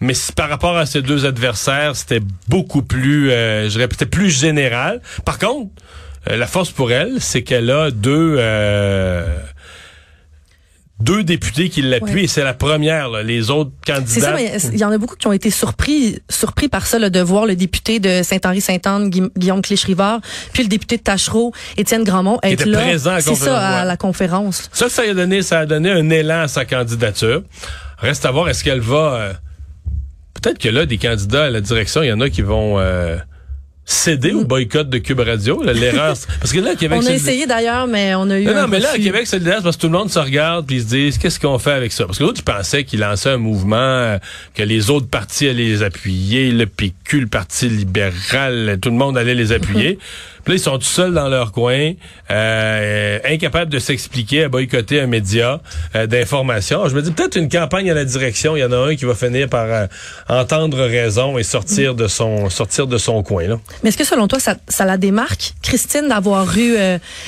Mais 0.00 0.12
par 0.36 0.50
rapport 0.50 0.76
à 0.76 0.84
ces 0.84 1.00
deux 1.00 1.24
adversaires, 1.24 1.96
c'était 1.96 2.20
beaucoup 2.48 2.82
plus, 2.82 3.30
euh, 3.30 3.70
je 3.70 3.78
répétais, 3.78 4.04
plus 4.04 4.28
général. 4.28 5.00
Par 5.24 5.38
contre, 5.38 5.70
euh, 6.28 6.36
la 6.36 6.46
force 6.46 6.70
pour 6.70 6.92
elle, 6.92 7.20
c'est 7.20 7.40
qu'elle 7.40 7.70
a 7.70 7.90
deux 7.90 8.36
deux 11.04 11.22
députés 11.22 11.68
qui 11.68 11.82
l'appuient 11.82 12.24
et 12.24 12.26
c'est 12.26 12.44
la 12.44 12.54
première. 12.54 13.10
Les 13.22 13.50
autres 13.50 13.70
candidats. 13.86 14.06
C'est 14.06 14.20
ça, 14.58 14.70
il 14.72 14.78
y 14.78 14.84
en 14.84 14.90
a 14.90 14.98
beaucoup 14.98 15.16
qui 15.16 15.26
ont 15.26 15.32
été 15.32 15.50
surpris 15.50 16.18
surpris 16.30 16.68
par 16.68 16.86
ça 16.86 16.98
de 16.98 17.20
voir 17.20 17.46
le 17.46 17.56
député 17.56 18.00
de 18.00 18.22
Saint-Henri-Saint-Anne, 18.22 19.10
Guillaume 19.10 19.60
Clich-Rivard, 19.60 20.20
puis 20.52 20.62
le 20.62 20.68
député 20.68 20.96
de 20.96 21.02
Tachereau, 21.02 21.52
Étienne 21.76 22.04
Grandmont, 22.04 22.38
être 22.42 22.64
là. 22.64 22.98
C'est 23.20 23.34
ça 23.34 23.58
à 23.58 23.84
la 23.84 23.96
conférence. 23.96 24.68
Ça, 24.72 24.88
ça 24.88 25.02
a 25.02 25.14
donné, 25.14 25.42
ça 25.42 25.60
a 25.60 25.66
donné 25.66 25.90
un 25.90 26.08
élan 26.10 26.42
à 26.42 26.48
sa 26.48 26.64
candidature. 26.64 27.42
Reste 27.98 28.24
à 28.26 28.30
voir 28.30 28.48
est-ce 28.48 28.64
qu'elle 28.64 28.80
va. 28.80 29.14
Euh, 29.14 29.32
peut-être 30.34 30.58
que 30.58 30.68
là, 30.68 30.86
des 30.86 30.98
candidats 30.98 31.44
à 31.44 31.50
la 31.50 31.60
direction, 31.60 32.02
il 32.02 32.08
y 32.08 32.12
en 32.12 32.20
a 32.20 32.30
qui 32.30 32.42
vont. 32.42 32.78
Euh, 32.78 33.16
céder 33.84 34.32
au 34.32 34.44
boycott 34.44 34.88
de 34.88 34.98
Cube 34.98 35.20
Radio. 35.20 35.62
L'erreur, 35.62 36.16
parce 36.40 36.52
que 36.52 36.60
là, 36.60 36.70
à 36.70 36.74
Québec, 36.74 37.00
on 37.02 37.06
a 37.06 37.12
essayé 37.12 37.46
d'ailleurs, 37.46 37.86
mais 37.86 38.14
on 38.14 38.28
a 38.30 38.38
eu. 38.38 38.44
Non, 38.44 38.54
non 38.54 38.68
mais 38.68 38.80
là, 38.80 38.92
à 38.94 38.98
Québec 38.98 39.26
solidaire, 39.26 39.60
parce 39.62 39.76
que 39.76 39.82
tout 39.82 39.88
le 39.88 39.98
monde 39.98 40.10
se 40.10 40.18
regarde 40.18 40.66
puis 40.66 40.80
se 40.80 40.86
dit, 40.86 41.18
qu'est-ce 41.18 41.38
qu'on 41.38 41.58
fait 41.58 41.72
avec 41.72 41.92
ça? 41.92 42.06
Parce 42.06 42.18
que 42.18 42.24
l'autre, 42.24 42.38
tu 42.38 42.42
pensais 42.42 42.84
qu'il 42.84 43.00
lançait 43.00 43.30
un 43.30 43.38
mouvement 43.38 43.76
euh, 43.76 44.18
que 44.54 44.62
les 44.62 44.90
autres 44.90 45.08
partis 45.08 45.48
allaient 45.48 45.64
les 45.64 45.82
appuyer, 45.82 46.50
le 46.50 46.66
PQ, 46.66 47.20
le 47.20 47.26
Parti 47.26 47.68
libéral, 47.68 48.78
tout 48.80 48.90
le 48.90 48.96
monde 48.96 49.18
allait 49.18 49.34
les 49.34 49.52
appuyer. 49.52 49.98
Puis 50.44 50.52
là, 50.52 50.56
ils 50.56 50.62
sont 50.62 50.78
tout 50.78 50.84
seuls 50.84 51.14
dans 51.14 51.28
leur 51.28 51.52
coin, 51.52 51.92
euh, 52.30 53.18
incapables 53.24 53.70
de 53.70 53.78
s'expliquer, 53.78 54.44
à 54.44 54.48
boycotter 54.48 55.00
un 55.00 55.06
média 55.06 55.60
euh, 55.94 56.06
d'information. 56.06 56.86
Je 56.88 56.94
me 56.94 57.02
dis 57.02 57.10
peut-être 57.10 57.36
une 57.36 57.48
campagne 57.48 57.90
à 57.90 57.94
la 57.94 58.04
direction. 58.04 58.56
Il 58.56 58.60
y 58.60 58.64
en 58.64 58.72
a 58.72 58.76
un 58.76 58.94
qui 58.94 59.04
va 59.04 59.14
finir 59.14 59.48
par 59.48 59.66
euh, 59.66 59.86
entendre 60.28 60.78
raison 60.78 61.38
et 61.38 61.42
sortir 61.42 61.94
de 61.94 62.08
son 62.08 62.50
sortir 62.50 62.86
de 62.86 62.98
son 62.98 63.22
coin. 63.22 63.46
Là. 63.48 63.60
Mais 63.82 63.88
est-ce 63.88 63.98
que 63.98 64.04
selon 64.04 64.28
toi, 64.28 64.38
ça, 64.38 64.56
ça 64.68 64.84
la 64.84 64.96
démarque, 64.96 65.54
Christine, 65.62 66.08
d'avoir 66.08 66.56
eu 66.58 66.76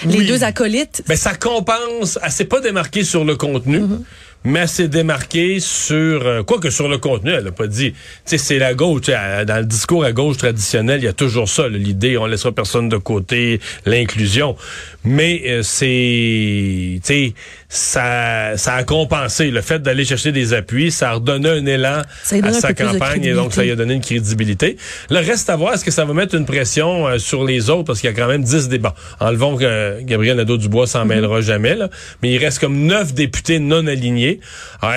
les 0.05 0.25
deux 0.25 0.45
acolytes? 0.45 1.03
Ben, 1.09 1.17
ça 1.17 1.35
compense. 1.35 2.19
Elle 2.23 2.31
s'est 2.31 2.45
pas 2.45 2.61
démarquée 2.61 3.05
sur 3.05 3.25
le 3.25 3.37
contenu. 3.37 3.81
Mm-hmm 3.81 3.99
mais 4.47 4.69
s'est 4.69 4.87
démarquée 4.87 5.59
sur 5.59 6.25
euh, 6.25 6.43
quoi 6.45 6.61
que 6.61 6.71
sur 6.71 6.89
le 6.89 6.99
contenu, 6.99 7.33
elle 7.33 7.49
a 7.49 7.53
pas 7.53 7.67
dit. 7.67 7.93
Tu 7.93 7.99
sais, 8.25 8.39
c'est 8.39 8.59
la 8.61 8.75
gauche. 8.75 9.07
Dans 9.07 9.59
le 9.59 9.65
discours 9.65 10.05
à 10.05 10.13
gauche 10.13 10.37
traditionnel, 10.37 11.01
il 11.01 11.05
y 11.05 11.09
a 11.09 11.13
toujours 11.13 11.49
ça, 11.49 11.69
l'idée 11.69 12.17
on 12.17 12.27
laissera 12.27 12.53
personne 12.53 12.89
de 12.89 12.97
côté, 12.97 13.61
l'inclusion. 13.87 14.57
Mais 15.03 15.43
euh, 15.47 15.63
c'est, 15.65 17.01
tu 17.01 17.01
sais, 17.03 17.35
ça, 17.69 18.57
ça 18.57 18.75
a 18.75 18.85
compensé 18.85 19.51
le 19.51 19.61
fait 19.61 19.81
d'aller 19.81 20.05
chercher 20.05 20.33
des 20.33 20.55
appuis, 20.55 20.91
ça 20.91 21.11
a 21.11 21.15
redonné 21.15 21.49
un 21.49 21.67
élan 21.67 22.03
à 22.43 22.53
sa 22.53 22.73
campagne 22.73 23.25
et 23.25 23.35
donc 23.35 23.53
ça 23.53 23.63
lui 23.65 23.71
a 23.71 23.77
donné 23.77 23.95
une 23.95 24.01
crédibilité. 24.01 24.77
Le 25.11 25.19
reste 25.19 25.51
à 25.51 25.57
voir, 25.57 25.75
est-ce 25.75 25.85
que 25.85 25.91
ça 25.91 26.05
va 26.05 26.15
mettre 26.15 26.35
une 26.35 26.47
pression 26.47 27.07
euh, 27.07 27.19
sur 27.19 27.45
les 27.45 27.71
autres? 27.71 27.85
Parce 27.85 28.01
qu'il 28.01 28.11
y 28.11 28.13
a 28.13 28.17
quand 28.17 28.29
même 28.29 28.43
10 28.43 28.69
débats. 28.69 28.95
Enlevons 29.21 29.57
que 29.57 30.01
Gabriel 30.03 30.37
Nadeau-Dubois 30.37 30.87
s'en 30.87 31.05
mm-hmm. 31.05 31.09
mêlera 31.09 31.41
jamais, 31.41 31.75
là, 31.75 31.91
mais 32.23 32.33
il 32.33 32.39
reste 32.39 32.61
comme 32.61 32.87
neuf 32.87 33.15
députés 33.15 33.59
non 33.59 33.87
alignés. 33.87 34.41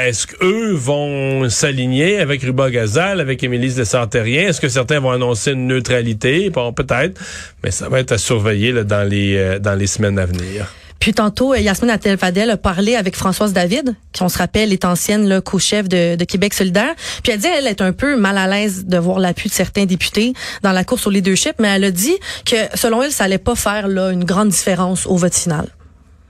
est-ce 0.06 0.28
qu'eux 0.28 0.74
vont 0.74 1.50
s'aligner 1.50 2.20
avec 2.20 2.44
Ruba 2.44 2.70
Gazal, 2.70 3.20
avec 3.20 3.44
Émilie 3.44 3.74
de 3.74 3.84
Sartérien? 3.84 4.48
Est-ce 4.48 4.62
que 4.62 4.70
certains 4.70 5.00
vont 5.00 5.12
annoncer 5.12 5.52
une 5.52 5.68
neutralité? 5.68 6.50
Bon, 6.50 6.72
peut-être, 6.72 7.20
mais 7.64 7.72
ça 7.72 7.90
va 7.90 8.00
être 8.00 8.12
à 8.12 8.18
surveiller 8.18 8.72
là, 8.72 8.84
dans, 8.84 9.08
les, 9.08 9.38
euh, 9.38 9.60
dans 9.60 9.76
les 9.76 9.88
semaines 9.88 10.20
à 10.20 10.26
venir. 10.26 10.68
Puis 11.00 11.14
tantôt, 11.14 11.54
euh, 11.54 11.60
Yasmine 11.60 11.92
Attel-Fadel 11.92 12.50
a 12.50 12.58
parlé 12.58 12.96
avec 12.96 13.16
Françoise 13.16 13.54
David, 13.54 13.96
qui 14.14 14.24
on 14.24 14.30
se 14.30 14.38
rappelle 14.38 14.74
est 14.74 14.86
ancienne 14.86 15.42
co-chef 15.42 15.88
de, 15.88 16.16
de, 16.16 16.26
Québec 16.26 16.54
solidaire. 16.54 16.94
Puis 17.24 17.32
elle 17.34 17.40
dit 17.40 17.48
elle 17.48 17.68
est 17.68 17.82
un 17.82 17.94
peu 17.94 18.18
mal 18.18 18.38
à 18.38 18.48
l'aise 18.48 18.86
de 18.86 18.98
voir 18.98 19.20
l'appui 19.20 19.50
de 19.50 19.54
certains 19.54 19.86
députés 19.86 20.34
dans 20.64 20.72
la 20.72 20.84
course 20.84 21.08
au 21.08 21.10
leadership, 21.10 21.54
mais 21.60 21.70
elle 21.70 21.86
a 21.86 21.92
dit 21.92 22.16
que 22.46 22.56
selon 22.76 23.02
elle, 23.04 23.12
ça 23.12 23.26
allait 23.26 23.38
pas 23.38 23.56
faire 23.56 23.88
là, 23.88 24.12
une 24.12 24.24
grande 24.24 24.50
différence 24.50 25.06
au 25.06 25.16
vote 25.16 25.36
final. 25.36 25.68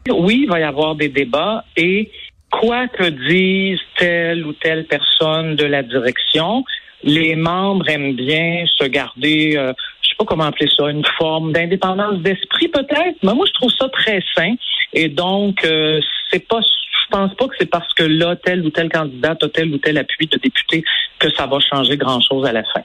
Oui, 0.09 0.41
il 0.43 0.49
va 0.49 0.59
y 0.59 0.63
avoir 0.63 0.95
des 0.95 1.09
débats 1.09 1.65
et 1.75 2.11
quoi 2.51 2.87
que 2.87 3.09
dise 3.09 3.79
telle 3.97 4.45
ou 4.45 4.53
telle 4.53 4.85
personne 4.85 5.55
de 5.55 5.65
la 5.65 5.83
direction, 5.83 6.63
les 7.03 7.35
membres 7.35 7.87
aiment 7.89 8.15
bien 8.15 8.65
se 8.77 8.85
garder 8.85 9.53
euh, 9.55 9.73
pas 10.19 10.25
comment 10.25 10.43
appeler 10.43 10.69
ça, 10.75 10.89
une 10.89 11.05
forme 11.17 11.53
d'indépendance 11.53 12.19
d'esprit 12.19 12.67
peut-être. 12.67 13.17
Mais 13.23 13.33
moi, 13.33 13.45
je 13.47 13.53
trouve 13.53 13.71
ça 13.71 13.87
très 13.89 14.21
sain. 14.35 14.53
Et 14.93 15.07
donc, 15.07 15.63
euh, 15.65 15.99
c'est 16.29 16.47
pas 16.47 16.59
je 16.61 17.17
pense 17.17 17.33
pas 17.33 17.47
que 17.47 17.55
c'est 17.59 17.69
parce 17.69 17.91
que 17.95 18.03
là, 18.03 18.35
tel 18.35 18.63
ou 18.63 18.69
tel 18.69 18.87
candidat 18.87 19.35
a 19.41 19.49
tel 19.49 19.73
ou 19.73 19.79
tel 19.79 19.97
appui 19.97 20.27
de 20.27 20.37
député 20.37 20.83
que 21.17 21.27
ça 21.31 21.47
va 21.47 21.57
changer 21.59 21.97
grand-chose 21.97 22.45
à 22.45 22.51
la 22.51 22.63
fin. 22.63 22.83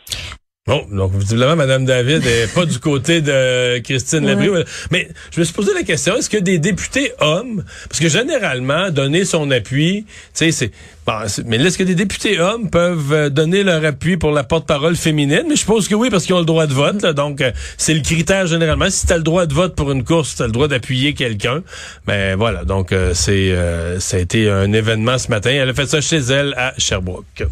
Bon, 0.67 0.83
donc 0.91 1.13
visiblement, 1.13 1.57
Mme 1.57 1.85
David 1.85 2.27
est 2.27 2.47
pas 2.55 2.65
du 2.65 2.79
côté 2.79 3.21
de 3.21 3.81
Christine 3.81 4.25
ouais. 4.25 4.65
Mais 4.91 5.11
je 5.31 5.41
me 5.41 5.45
suis 5.45 5.53
posé 5.53 5.75
la 5.75 5.83
question, 5.83 6.17
est-ce 6.17 6.31
que 6.31 6.39
des 6.39 6.59
députés 6.59 7.13
hommes, 7.21 7.63
parce 7.87 8.01
que 8.01 8.09
généralement, 8.09 8.91
donner 8.91 9.27
son 9.27 9.51
appui, 9.51 10.07
tu 10.07 10.11
sais, 10.33 10.53
c'est... 10.53 10.71
Bon, 11.07 11.19
mais 11.45 11.59
est-ce 11.59 11.77
que 11.77 11.85
des 11.85 11.95
députés 11.95 12.41
hommes 12.41 12.71
peuvent 12.71 13.13
euh, 13.13 13.29
donner 13.29 13.63
leur 13.63 13.85
appui 13.85 14.17
pour 14.17 14.31
la 14.31 14.43
porte-parole 14.43 14.97
féminine? 14.97 15.43
Mais 15.47 15.55
je 15.55 15.61
suppose 15.61 15.87
que 15.87 15.95
oui, 15.95 16.09
parce 16.09 16.25
qu'ils 16.25 16.35
ont 16.35 16.39
le 16.39 16.47
droit 16.47 16.67
de 16.67 16.73
vote. 16.73 17.05
donc, 17.15 17.43
euh, 17.43 17.53
c'est 17.77 17.93
le 17.93 18.01
critère 18.01 18.47
généralement. 18.47 18.89
Si 18.89 19.07
tu 19.07 19.13
as 19.13 19.19
le 19.19 19.23
droit 19.23 19.45
de 19.45 19.53
vote 19.53 19.77
pour 19.77 19.93
une 19.93 20.03
course, 20.03 20.35
tu 20.37 20.45
as 20.45 20.47
le 20.47 20.53
droit 20.53 20.69
d'appuyer 20.69 21.13
quelqu'un. 21.13 21.63
Mais 22.09 22.31
ben, 22.31 22.37
voilà, 22.37 22.65
donc 22.65 22.93
euh, 22.93 23.13
c'est 23.13 23.55
ça 24.01 24.17
a 24.17 24.21
été 24.21 24.49
un 24.49 24.73
événement 24.73 25.19
ce 25.19 25.29
matin. 25.29 25.51
Elle 25.51 25.69
a 25.69 25.75
fait 25.75 25.85
ça 25.85 26.01
chez 26.01 26.21
elle 26.21 26.55
à 26.57 26.73
Sherbrooke. 26.79 27.45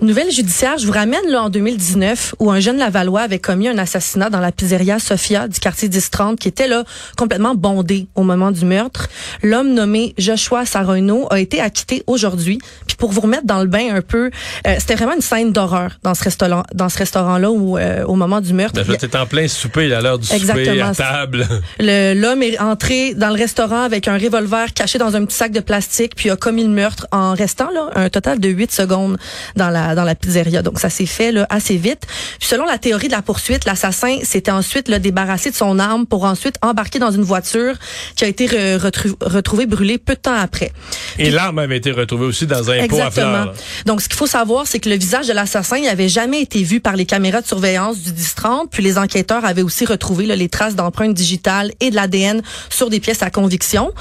Nouvelle 0.00 0.30
judiciaire, 0.30 0.76
je 0.78 0.86
vous 0.86 0.92
ramène 0.92 1.26
là 1.28 1.44
en 1.44 1.50
2019 1.50 2.34
où 2.40 2.50
un 2.50 2.60
jeune 2.60 2.78
Lavallois 2.78 3.22
avait 3.22 3.38
commis 3.38 3.68
un 3.68 3.78
assassinat 3.78 4.28
dans 4.28 4.40
la 4.40 4.50
pizzeria 4.50 4.98
Sophia 4.98 5.46
du 5.48 5.60
quartier 5.60 5.88
1030 5.88 6.38
qui 6.38 6.48
était 6.48 6.66
là 6.66 6.84
complètement 7.16 7.54
bondé 7.54 8.08
au 8.14 8.22
moment 8.22 8.50
du 8.50 8.64
meurtre. 8.64 9.08
L'homme 9.42 9.72
nommé 9.72 10.14
Joshua 10.18 10.66
Sarono 10.66 11.28
a 11.30 11.38
été 11.38 11.60
acquitté 11.60 12.02
aujourd'hui. 12.06 12.58
Puis 12.86 12.96
pour 12.96 13.12
vous 13.12 13.20
remettre 13.20 13.46
dans 13.46 13.60
le 13.60 13.66
bain 13.66 13.94
un 13.94 14.02
peu, 14.02 14.30
euh, 14.66 14.74
c'était 14.78 14.96
vraiment 14.96 15.14
une 15.14 15.20
scène 15.20 15.52
d'horreur 15.52 15.92
dans 16.02 16.14
ce 16.14 16.24
restaurant 16.24 16.64
dans 16.74 16.88
ce 16.88 16.98
restaurant 16.98 17.38
là 17.38 17.50
où 17.50 17.78
euh, 17.78 18.04
au 18.04 18.16
moment 18.16 18.40
du 18.40 18.52
meurtre. 18.52 18.80
C'était 18.84 19.16
en 19.16 19.26
plein 19.26 19.48
souper 19.48 19.92
à 19.94 20.00
l'heure 20.00 20.18
du 20.18 20.26
souper 20.26 20.80
à 20.80 20.94
table. 20.94 21.46
L'homme 21.78 22.42
est 22.42 22.58
entré 22.58 23.14
dans 23.14 23.28
le 23.28 23.36
restaurant 23.36 23.82
avec 23.82 24.08
un 24.08 24.18
revolver 24.18 24.72
caché 24.74 24.98
dans 24.98 25.14
un 25.16 25.24
petit 25.24 25.36
sac 25.36 25.52
de 25.52 25.60
plastique 25.60 26.14
puis 26.16 26.30
a 26.30 26.36
commis 26.36 26.64
le 26.64 26.70
meurtre 26.70 27.06
en 27.12 27.34
restant 27.34 27.70
là 27.70 27.90
un 27.94 28.08
total 28.08 28.40
de 28.40 28.48
8 28.48 28.72
secondes 28.72 29.16
dans 29.56 29.70
la 29.70 29.83
dans 29.94 30.04
la 30.04 30.14
pizzeria. 30.14 30.62
Donc 30.62 30.80
ça 30.80 30.90
s'est 30.90 31.06
fait 31.06 31.32
là, 31.32 31.46
assez 31.50 31.76
vite. 31.76 32.06
selon 32.40 32.64
la 32.64 32.78
théorie 32.78 33.08
de 33.08 33.12
la 33.12 33.22
poursuite, 33.22 33.64
l'assassin 33.64 34.18
s'était 34.22 34.50
ensuite 34.50 34.88
là, 34.88 34.98
débarrassé 34.98 35.50
de 35.50 35.56
son 35.56 35.78
arme 35.78 36.06
pour 36.06 36.24
ensuite 36.24 36.56
embarquer 36.62 36.98
dans 36.98 37.10
une 37.10 37.22
voiture 37.22 37.74
qui 38.16 38.24
a 38.24 38.28
été 38.28 38.46
retrouvée 38.76 39.66
brûlée 39.66 39.98
peu 39.98 40.14
de 40.14 40.20
temps 40.20 40.34
après. 40.34 40.72
Et 41.18 41.30
l'arme 41.30 41.58
avait 41.58 41.76
été 41.76 41.90
retrouvée 41.90 42.26
aussi 42.26 42.46
dans 42.46 42.70
un 42.70 42.86
pot 42.86 43.00
à 43.00 43.10
fleurs. 43.10 43.54
Donc 43.86 44.00
ce 44.00 44.08
qu'il 44.08 44.16
faut 44.16 44.26
savoir, 44.26 44.66
c'est 44.66 44.78
que 44.78 44.88
le 44.88 44.96
visage 44.96 45.26
de 45.26 45.32
l'assassin 45.32 45.80
n'avait 45.80 46.08
jamais 46.08 46.40
été 46.40 46.62
vu 46.62 46.80
par 46.80 46.96
les 46.96 47.06
caméras 47.06 47.40
de 47.40 47.46
surveillance 47.46 47.98
du 47.98 48.10
10-30. 48.12 48.68
Puis 48.70 48.82
les 48.82 48.98
enquêteurs 48.98 49.44
avaient 49.44 49.62
aussi 49.62 49.84
retrouvé 49.84 50.26
là, 50.26 50.36
les 50.36 50.48
traces 50.48 50.76
d'empreintes 50.76 51.14
digitales 51.14 51.72
et 51.80 51.90
de 51.90 51.96
l'ADN 51.96 52.42
sur 52.70 52.90
des 52.90 53.00
pièces 53.00 53.22
à 53.22 53.30
conviction. 53.30 53.92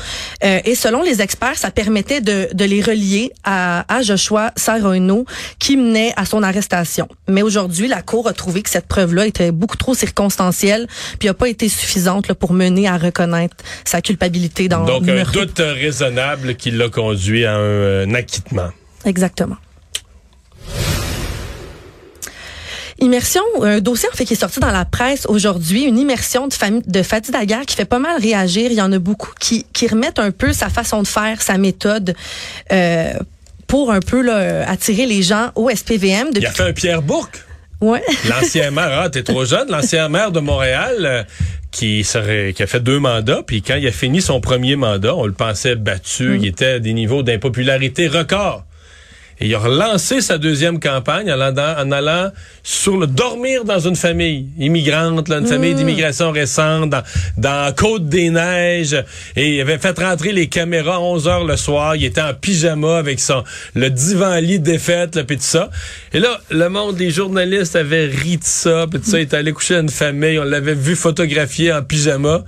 Euh, 0.43 0.59
et 0.65 0.75
selon 0.75 1.01
les 1.01 1.21
experts, 1.21 1.57
ça 1.57 1.71
permettait 1.71 2.21
de, 2.21 2.49
de 2.53 2.65
les 2.65 2.81
relier 2.81 3.31
à, 3.43 3.85
à 3.93 4.01
Joshua 4.01 4.51
Sarono, 4.55 5.25
qui 5.59 5.72
à 6.15 6.25
son 6.25 6.43
arrestation. 6.43 7.07
Mais 7.27 7.41
aujourd'hui, 7.41 7.87
la 7.87 8.01
Cour 8.01 8.27
a 8.27 8.33
trouvé 8.33 8.61
que 8.61 8.69
cette 8.69 8.87
preuve-là 8.87 9.25
était 9.25 9.51
beaucoup 9.51 9.77
trop 9.77 9.93
circonstancielle, 9.93 10.87
puis 11.19 11.27
n'a 11.27 11.33
pas 11.33 11.49
été 11.49 11.69
suffisante 11.69 12.33
pour 12.33 12.53
mener 12.53 12.87
à 12.87 12.97
reconnaître 12.97 13.55
sa 13.85 14.01
culpabilité 14.01 14.67
dans 14.67 14.85
Donc, 14.85 15.07
un 15.07 15.23
doute 15.23 15.59
raisonnable 15.59 16.55
qui 16.55 16.71
l'a 16.71 16.89
conduit 16.89 17.45
à 17.45 17.55
un, 17.55 18.13
acquittement. 18.13 18.69
Exactement. 19.05 19.57
Immersion, 22.99 23.41
un 23.61 23.79
dossier 23.81 24.07
en 24.13 24.15
fait 24.15 24.23
qui 24.23 24.33
est 24.33 24.37
sorti 24.37 24.59
dans 24.59 24.71
la 24.71 24.85
presse 24.85 25.25
aujourd'hui, 25.27 25.83
une 25.83 25.97
immersion 25.97 26.47
de, 26.47 26.53
famille, 26.53 26.83
de 26.85 27.03
Fatih 27.03 27.31
Daguerre 27.31 27.65
qui 27.65 27.75
fait 27.75 27.85
pas 27.85 27.99
mal 27.99 28.21
réagir. 28.21 28.71
Il 28.71 28.77
y 28.77 28.81
en 28.81 28.91
a 28.93 28.99
beaucoup 28.99 29.31
qui, 29.39 29.65
qui 29.73 29.87
remettent 29.87 30.19
un 30.19 30.31
peu 30.31 30.53
sa 30.53 30.69
façon 30.69 31.01
de 31.01 31.07
faire, 31.07 31.41
sa 31.41 31.57
méthode 31.57 32.15
euh, 32.71 33.13
pour 33.73 33.91
un 33.91 34.01
peu 34.01 34.21
là, 34.21 34.69
attirer 34.69 35.07
les 35.07 35.23
gens 35.23 35.49
au 35.55 35.67
SPVM. 35.67 36.27
Depuis... 36.27 36.41
Il 36.41 36.45
a 36.45 36.51
fait 36.51 36.61
un 36.61 36.73
Pierre 36.73 37.01
Bourque. 37.01 37.43
Ouais. 37.81 38.03
L'ancien 38.29 38.69
maire, 38.69 38.99
ah, 39.01 39.09
t'es 39.09 39.23
trop 39.23 39.45
jeune, 39.45 39.67
l'ancien 39.67 40.09
maire 40.09 40.31
de 40.31 40.39
Montréal 40.39 40.95
euh, 40.99 41.23
qui 41.71 42.03
serait 42.03 42.53
qui 42.55 42.61
a 42.61 42.67
fait 42.67 42.81
deux 42.81 42.99
mandats, 42.99 43.41
puis 43.41 43.63
quand 43.63 43.73
il 43.73 43.87
a 43.87 43.91
fini 43.91 44.21
son 44.21 44.41
premier 44.41 44.75
mandat, 44.75 45.15
on 45.15 45.25
le 45.25 45.33
pensait 45.33 45.75
battu, 45.75 46.29
mm. 46.29 46.35
il 46.35 46.45
était 46.45 46.65
à 46.67 46.79
des 46.79 46.93
niveaux 46.93 47.23
d'impopularité 47.23 48.07
record. 48.07 48.63
Et 49.39 49.47
il 49.47 49.55
a 49.55 49.59
relancé 49.59 50.21
sa 50.21 50.37
deuxième 50.37 50.79
campagne 50.79 51.31
en 51.31 51.39
allant, 51.39 51.75
en 51.77 51.91
allant 51.91 52.31
sur 52.61 52.97
le 52.97 53.07
dormir 53.07 53.65
dans 53.65 53.79
une 53.79 53.95
famille 53.95 54.47
immigrante, 54.57 55.27
là, 55.27 55.39
une 55.39 55.47
famille 55.47 55.73
mmh. 55.73 55.77
d'immigration 55.77 56.31
récente, 56.31 56.89
dans, 56.89 57.03
dans 57.37 57.73
Côte-des-Neiges. 57.75 59.03
Et 59.35 59.55
il 59.55 59.61
avait 59.61 59.79
fait 59.79 59.97
rentrer 59.97 60.31
les 60.31 60.47
caméras 60.47 60.95
à 60.95 60.99
11 60.99 61.27
heures 61.27 61.45
le 61.45 61.57
soir. 61.57 61.95
Il 61.95 62.05
était 62.05 62.21
en 62.21 62.33
pyjama 62.33 62.97
avec 62.97 63.19
son 63.19 63.43
le 63.75 63.89
divan-lit 63.89 64.59
défaite, 64.59 65.15
là, 65.15 65.23
puis 65.23 65.37
tout 65.37 65.43
ça. 65.43 65.69
Et 66.13 66.19
là, 66.19 66.39
le 66.49 66.69
monde, 66.69 66.99
les 66.99 67.11
journalistes 67.11 67.75
avaient 67.75 68.05
ri 68.05 68.37
de 68.37 68.43
ça, 68.43 68.85
puis 68.89 68.99
tout 68.99 69.09
ça. 69.09 69.19
Il 69.19 69.23
était 69.23 69.37
allé 69.37 69.51
coucher 69.51 69.75
à 69.75 69.79
une 69.79 69.89
famille. 69.89 70.39
On 70.39 70.43
l'avait 70.43 70.75
vu 70.75 70.95
photographier 70.95 71.73
en 71.73 71.83
pyjama. 71.83 72.43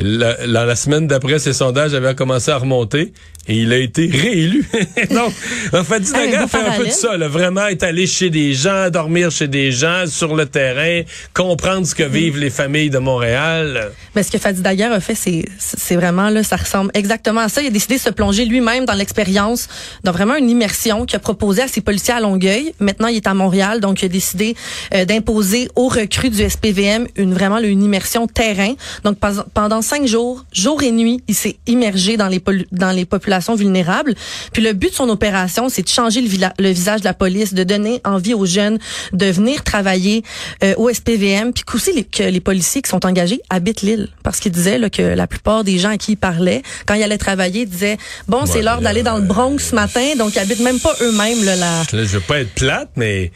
La, 0.00 0.46
la, 0.46 0.76
semaine 0.76 1.08
d'après, 1.08 1.40
ces 1.40 1.52
sondages 1.52 1.92
avaient 1.92 2.14
commencé 2.14 2.52
à 2.52 2.56
remonter 2.56 3.12
et 3.48 3.54
il 3.54 3.72
a 3.72 3.78
été 3.78 4.06
réélu. 4.06 4.68
Donc, 5.10 5.32
en 5.72 5.82
fait, 5.82 6.00
Dinaga 6.00 6.46
fait 6.46 6.58
un 6.58 6.72
peu 6.72 6.86
de 6.86 6.90
ça, 6.90 7.16
là, 7.16 7.28
vraiment 7.28 7.66
être 7.66 7.82
allé 7.82 8.06
chez 8.06 8.28
des 8.28 8.52
gens, 8.52 8.90
dormir 8.90 9.30
chez 9.30 9.48
des 9.48 9.72
gens, 9.72 10.04
sur 10.06 10.36
le 10.36 10.44
terrain, 10.44 11.02
comprendre 11.32 11.86
ce 11.86 11.94
que 11.94 12.02
mm. 12.02 12.12
vivent 12.12 12.38
les 12.38 12.50
familles 12.50 12.90
de 12.90 12.98
Montréal. 12.98 13.92
Mais 14.14 14.22
ce 14.22 14.30
que 14.30 14.38
Fadi 14.38 14.60
Daguerre 14.60 14.92
a 14.92 15.00
fait, 15.00 15.14
c'est, 15.14 15.96
vraiment 15.96 16.28
là, 16.28 16.42
ça 16.42 16.56
ressemble 16.56 16.90
exactement 16.92 17.40
à 17.40 17.48
ça. 17.48 17.62
Il 17.62 17.68
a 17.68 17.70
décidé 17.70 17.96
de 17.96 18.00
se 18.00 18.10
plonger 18.10 18.44
lui-même 18.44 18.84
dans 18.84 18.94
l'expérience, 18.94 19.68
dans 20.04 20.12
vraiment 20.12 20.36
une 20.36 20.50
immersion 20.50 21.06
qu'il 21.06 21.16
a 21.16 21.20
proposé 21.20 21.62
à 21.62 21.68
ses 21.68 21.80
policiers 21.80 22.14
à 22.14 22.20
Longueuil. 22.20 22.74
Maintenant, 22.80 23.08
il 23.08 23.16
est 23.16 23.26
à 23.26 23.34
Montréal, 23.34 23.80
donc 23.80 24.02
il 24.02 24.06
a 24.06 24.08
décidé 24.08 24.56
euh, 24.94 25.06
d'imposer 25.06 25.68
aux 25.74 25.88
recrues 25.88 26.30
du 26.30 26.48
SPVM 26.48 27.06
une 27.16 27.32
vraiment 27.32 27.58
une 27.58 27.82
immersion 27.82 28.26
terrain. 28.26 28.74
Donc 29.04 29.18
pendant 29.54 29.80
cinq 29.80 30.06
jours, 30.06 30.44
jour 30.52 30.82
et 30.82 30.92
nuit, 30.92 31.22
il 31.28 31.34
s'est 31.34 31.56
immergé 31.66 32.16
dans 32.16 32.28
les 32.28 32.42
dans 32.72 32.92
les 32.92 33.04
populations 33.04 33.37
vulnérables. 33.54 34.14
Puis 34.52 34.62
le 34.62 34.72
but 34.72 34.90
de 34.90 34.94
son 34.94 35.08
opération, 35.08 35.68
c'est 35.68 35.82
de 35.82 35.88
changer 35.88 36.20
le, 36.20 36.28
le, 36.58 36.70
visage 36.70 37.00
de 37.00 37.04
la 37.04 37.14
police, 37.14 37.54
de 37.54 37.64
donner 37.64 38.00
envie 38.04 38.34
aux 38.34 38.46
jeunes 38.46 38.78
de 39.12 39.26
venir 39.26 39.64
travailler 39.64 40.22
euh, 40.62 40.74
au 40.76 40.92
SPVM, 40.92 41.52
puis 41.52 41.64
aussi 41.74 41.92
les, 41.92 42.04
que 42.04 42.22
les 42.22 42.40
policiers 42.40 42.82
qui 42.82 42.90
sont 42.90 43.04
engagés 43.06 43.40
habitent 43.50 43.82
l'île, 43.82 44.08
parce 44.22 44.40
qu'il 44.40 44.52
disait 44.52 44.78
là, 44.78 44.90
que 44.90 45.02
la 45.02 45.26
plupart 45.26 45.64
des 45.64 45.78
gens 45.78 45.90
à 45.90 45.96
qui 45.96 46.12
il 46.12 46.16
parlait, 46.16 46.62
quand 46.86 46.94
il 46.94 47.02
allait 47.02 47.18
travailler, 47.18 47.66
disaient 47.66 47.98
bon, 48.28 48.46
c'est 48.46 48.62
l'heure 48.62 48.80
d'aller 48.80 49.02
dans 49.02 49.18
le 49.18 49.24
Bronx 49.24 49.58
ce 49.58 49.74
matin, 49.74 50.14
donc 50.16 50.34
ils 50.34 50.38
habitent 50.38 50.60
même 50.60 50.80
pas 50.80 50.94
eux-mêmes 51.00 51.44
là. 51.44 51.56
La... 51.56 51.82
Je, 51.90 51.98
je 51.98 52.18
veux 52.18 52.20
pas 52.20 52.40
être 52.40 52.52
plate, 52.54 52.90
mais 52.96 53.30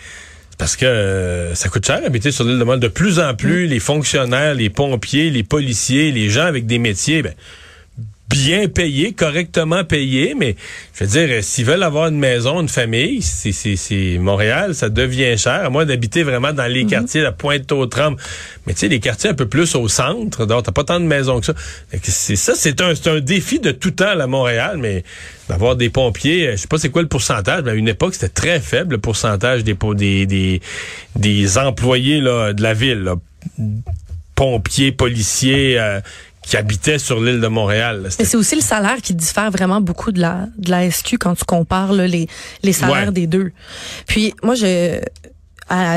parce 0.62 0.76
que 0.76 0.87
euh, 0.87 1.54
ça 1.56 1.68
coûte 1.68 1.85
cher 1.85 2.00
habiter 2.06 2.30
sur 2.30 2.44
l'île 2.44 2.59
de 2.59 2.64
Montréal. 2.64 2.78
De 2.78 2.88
plus 2.88 3.18
en 3.18 3.35
plus, 3.35 3.66
mm. 3.66 3.71
les 3.71 3.80
fonctionnaires, 3.80 4.54
les 4.54 4.71
pompiers, 4.71 5.30
les 5.30 5.42
policiers, 5.42 6.12
les 6.12 6.30
gens 6.30 6.44
avec 6.44 6.66
des 6.66 6.78
métiers, 6.78 7.23
ben, 7.23 7.35
bien 8.28 8.66
payés, 8.68 9.12
correctement 9.12 9.84
payés, 9.84 10.34
mais 10.38 10.56
je 10.94 11.04
veux 11.04 11.10
dire, 11.10 11.44
s'ils 11.44 11.66
veulent 11.66 11.82
avoir 11.82 12.08
une 12.08 12.18
maison, 12.18 12.62
une 12.62 12.68
famille, 12.68 13.20
c'est, 13.20 13.52
c'est, 13.52 13.76
c'est 13.76 14.16
Montréal, 14.18 14.74
ça 14.74 14.88
devient 14.88 15.36
cher, 15.36 15.64
à 15.66 15.68
moins 15.68 15.84
d'habiter 15.84 16.22
vraiment 16.22 16.52
dans 16.52 16.66
les 16.66 16.86
quartiers, 16.86 17.20
la 17.20 17.32
Pointe-aux-Trembles. 17.32 18.16
Mais 18.66 18.72
tu 18.72 18.80
sais, 18.80 18.88
les 18.88 19.00
quartiers 19.00 19.30
un 19.30 19.34
peu 19.34 19.46
plus 19.46 19.74
au 19.74 19.86
centre, 19.86 20.46
donc 20.46 20.64
t'as 20.64 20.72
pas 20.72 20.84
tant 20.84 20.98
de 20.98 21.04
maisons 21.04 21.40
que 21.40 21.46
ça. 21.46 21.54
C'est 22.02 22.36
ça, 22.36 22.54
c'est 22.54 22.80
un, 22.80 22.94
c'est 22.94 23.10
un 23.10 23.20
défi 23.20 23.60
de 23.60 23.70
tout 23.70 23.90
temps 23.90 24.18
à 24.18 24.26
Montréal, 24.26 24.78
mais 24.78 25.04
d'avoir 25.50 25.76
des 25.76 25.90
pompiers, 25.90 26.52
je 26.52 26.56
sais 26.56 26.68
pas 26.68 26.78
c'est 26.78 26.88
quoi 26.88 27.02
le 27.02 27.08
pourcentage, 27.08 27.62
mais 27.64 27.72
à 27.72 27.74
une 27.74 27.88
époque, 27.88 28.14
c'était 28.14 28.28
très 28.28 28.60
faible 28.60 28.92
le 28.92 28.98
pourcentage 28.98 29.62
des, 29.62 29.76
des, 29.94 30.26
des, 30.26 30.60
des 31.16 31.58
employés 31.58 32.20
là, 32.22 32.54
de 32.54 32.62
la 32.62 32.72
ville. 32.72 33.02
Là. 33.02 33.16
Pompiers, 34.34 34.92
policiers, 34.92 35.78
euh, 35.78 36.00
qui 36.42 36.56
habitaient 36.56 36.99
sur 36.99 37.20
l'île 37.20 37.40
de 37.40 37.46
Montréal. 37.46 38.08
Mais 38.18 38.25
c'est 38.25 38.37
aussi 38.37 38.56
le 38.56 38.61
salaire 38.62 38.96
qui 39.02 39.14
diffère 39.14 39.50
vraiment 39.50 39.80
beaucoup 39.80 40.11
de 40.12 40.20
la 40.20 40.46
de 40.58 40.70
la 40.70 40.90
SQ 40.90 41.16
quand 41.18 41.34
tu 41.37 41.44
compares 41.44 41.92
là, 41.92 42.06
les 42.06 42.26
les 42.62 42.72
salaires 42.72 43.06
Ouais. 43.08 43.12
des 43.12 43.26
deux. 43.26 43.52
Puis 44.06 44.34
moi 44.42 44.54
je 44.54 45.00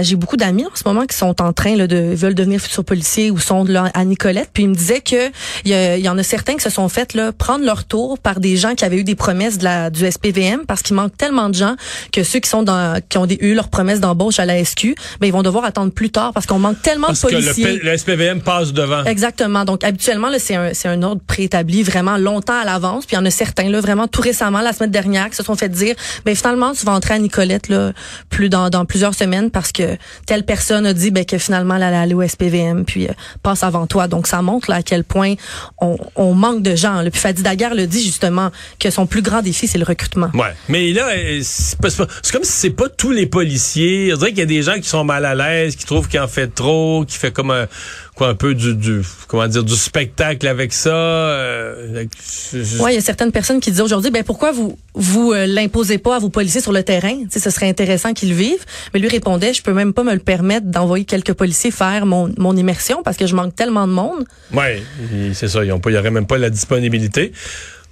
j'ai 0.01 0.15
beaucoup 0.15 0.37
d'amis 0.37 0.65
en 0.65 0.75
ce 0.75 0.83
moment 0.85 1.05
qui 1.05 1.15
sont 1.15 1.41
en 1.41 1.53
train 1.53 1.75
là, 1.75 1.87
de 1.87 2.13
veulent 2.15 2.35
devenir 2.35 2.59
futurs 2.59 2.85
policiers 2.85 3.31
ou 3.31 3.39
sont 3.39 3.63
là, 3.63 3.89
à 3.93 4.05
Nicolette 4.05 4.49
puis 4.53 4.63
ils 4.63 4.69
me 4.69 4.75
disaient 4.75 5.01
que 5.01 5.29
il 5.65 5.71
y, 5.71 6.01
y 6.01 6.09
en 6.09 6.17
a 6.17 6.23
certains 6.23 6.55
qui 6.55 6.63
se 6.63 6.69
sont 6.69 6.89
fait 6.89 7.13
là 7.13 7.31
prendre 7.31 7.65
leur 7.65 7.85
tour 7.85 8.19
par 8.19 8.39
des 8.39 8.57
gens 8.57 8.75
qui 8.75 8.85
avaient 8.85 8.97
eu 8.97 9.03
des 9.03 9.15
promesses 9.15 9.57
de 9.57 9.63
la 9.63 9.89
du 9.89 10.09
SPVM 10.09 10.65
parce 10.67 10.81
qu'il 10.81 10.95
manque 10.95 11.15
tellement 11.17 11.49
de 11.49 11.55
gens 11.55 11.75
que 12.11 12.23
ceux 12.23 12.39
qui 12.39 12.49
sont 12.49 12.63
dans 12.63 13.01
qui 13.07 13.17
ont 13.17 13.25
des, 13.25 13.37
eu 13.41 13.53
leurs 13.53 13.69
promesses 13.69 13.99
d'embauche 13.99 14.39
à 14.39 14.45
la 14.45 14.63
SQ 14.63 14.95
ben 15.19 15.27
ils 15.27 15.33
vont 15.33 15.43
devoir 15.43 15.65
attendre 15.65 15.91
plus 15.91 16.09
tard 16.09 16.33
parce 16.33 16.45
qu'on 16.45 16.59
manque 16.59 16.81
tellement 16.81 17.07
Parce 17.07 17.21
de 17.21 17.29
que 17.29 17.35
le, 17.35 17.41
policiers. 17.41 17.79
Le 17.83 17.97
SPVM 17.97 18.41
passe 18.41 18.73
devant. 18.73 19.03
Exactement. 19.05 19.65
Donc 19.65 19.83
habituellement 19.83 20.29
c'est 20.37 20.55
un 20.55 20.73
c'est 20.73 20.87
un 20.87 21.01
ordre 21.03 21.21
préétabli 21.25 21.83
vraiment 21.83 22.17
longtemps 22.17 22.59
à 22.59 22.65
l'avance. 22.65 23.05
Puis 23.05 23.15
il 23.15 23.19
y 23.19 23.21
en 23.21 23.25
a 23.25 23.31
certains 23.31 23.69
là 23.69 23.81
vraiment 23.81 24.07
tout 24.07 24.21
récemment 24.21 24.61
la 24.61 24.73
semaine 24.73 24.91
dernière 24.91 25.29
qui 25.29 25.35
se 25.35 25.43
sont 25.43 25.55
fait 25.55 25.69
dire 25.69 25.95
ben 26.25 26.35
finalement 26.35 26.73
tu 26.73 26.85
vas 26.85 26.93
entrer 26.93 27.15
à 27.15 27.19
Nicolette 27.19 27.69
là 27.69 27.93
plus 28.29 28.49
dans 28.49 28.69
dans 28.69 28.85
plusieurs 28.85 29.13
semaines 29.13 29.51
parce 29.51 29.64
que 29.71 29.97
telle 30.25 30.43
personne 30.43 30.85
a 30.85 30.93
dit 30.93 31.11
ben 31.11 31.25
que 31.25 31.37
finalement 31.37 31.75
elle 31.75 31.83
allait 31.83 31.97
aller 31.97 32.13
au 32.13 32.27
SPVM 32.27 32.85
puis 32.85 33.07
euh, 33.07 33.13
passe 33.43 33.63
avant 33.63 33.87
toi. 33.87 34.07
Donc 34.07 34.27
ça 34.27 34.41
montre 34.41 34.69
là 34.69 34.77
à 34.77 34.81
quel 34.83 35.03
point 35.03 35.35
on, 35.79 35.97
on 36.15 36.33
manque 36.33 36.61
de 36.61 36.75
gens. 36.75 37.01
Là. 37.01 37.11
Puis 37.11 37.19
Fadi 37.19 37.43
Daguerre 37.43 37.75
le 37.75 37.87
dit 37.87 38.03
justement 38.03 38.51
que 38.79 38.89
son 38.89 39.05
plus 39.05 39.21
grand 39.21 39.41
défi 39.41 39.67
c'est 39.67 39.77
le 39.77 39.85
recrutement. 39.85 40.29
Ouais, 40.33 40.53
mais 40.69 40.91
là, 40.91 41.09
euh, 41.09 41.39
c'est 41.43 42.31
comme 42.31 42.43
si 42.43 42.51
c'est 42.51 42.69
pas 42.69 42.89
tous 42.89 43.11
les 43.11 43.25
policiers. 43.25 44.11
On 44.13 44.17
dirait 44.17 44.29
qu'il 44.29 44.39
y 44.39 44.43
a 44.43 44.45
des 44.45 44.61
gens 44.61 44.75
qui 44.75 44.87
sont 44.87 45.03
mal 45.03 45.25
à 45.25 45.35
l'aise, 45.35 45.75
qui 45.75 45.85
trouvent 45.85 46.07
qu'il 46.07 46.19
en 46.19 46.27
fait 46.27 46.47
trop, 46.47 47.05
qui 47.05 47.17
fait 47.17 47.31
comme 47.31 47.51
un, 47.51 47.67
quoi, 48.15 48.29
un 48.29 48.35
peu 48.35 48.55
du, 48.55 48.75
du 48.75 49.01
comment 49.27 49.47
dire, 49.47 49.63
du 49.63 49.75
spectacle 49.75 50.47
avec 50.47 50.71
ça. 50.73 50.89
euh, 50.95 52.05
je- 52.53 52.81
Ouais, 52.81 52.93
il 52.93 52.95
y 52.95 52.97
a 52.97 53.01
certaines 53.01 53.31
personnes 53.31 53.59
qui 53.59 53.71
disent 53.71 53.81
aujourd'hui, 53.81 54.11
ben 54.11 54.23
pourquoi 54.23 54.51
vous 54.51 54.77
vous 54.93 55.33
euh, 55.33 55.45
l'imposez 55.45 55.97
pas 55.97 56.15
à 56.15 56.19
vos 56.19 56.29
policiers 56.29 56.61
sur 56.61 56.71
le 56.71 56.83
terrain? 56.83 57.15
Tu 57.23 57.27
sais, 57.31 57.39
ce 57.39 57.49
serait 57.49 57.67
intéressant 57.69 58.13
qu'ils 58.13 58.29
le 58.29 58.35
vivent. 58.35 58.65
Mais 58.93 58.99
lui 58.99 59.09
répondait, 59.09 59.53
je 59.53 59.61
peux 59.61 59.73
même 59.73 59.93
pas 59.93 60.03
me 60.03 60.13
le 60.13 60.19
permettre 60.19 60.67
d'envoyer 60.67 61.05
quelques 61.05 61.33
policiers 61.33 61.71
faire 61.71 62.05
mon, 62.05 62.33
mon 62.37 62.55
immersion 62.55 63.03
parce 63.03 63.17
que 63.17 63.27
je 63.27 63.35
manque 63.35 63.55
tellement 63.55 63.87
de 63.87 63.93
monde. 63.93 64.25
Ouais, 64.53 64.81
et 65.13 65.33
c'est 65.33 65.47
ça. 65.49 65.63
Ils 65.65 65.71
ont 65.73 65.79
pas, 65.79 65.89
il 65.91 65.95
y 65.95 65.97
aurait 65.97 66.11
même 66.11 66.27
pas 66.27 66.37
la 66.37 66.49
disponibilité. 66.49 67.31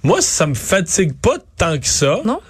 Moi, 0.02 0.20
ça 0.20 0.46
me 0.46 0.54
fatigue 0.54 1.12
pas 1.14 1.36
tant 1.56 1.78
que 1.78 1.86
ça. 1.86 2.20
Non 2.24 2.40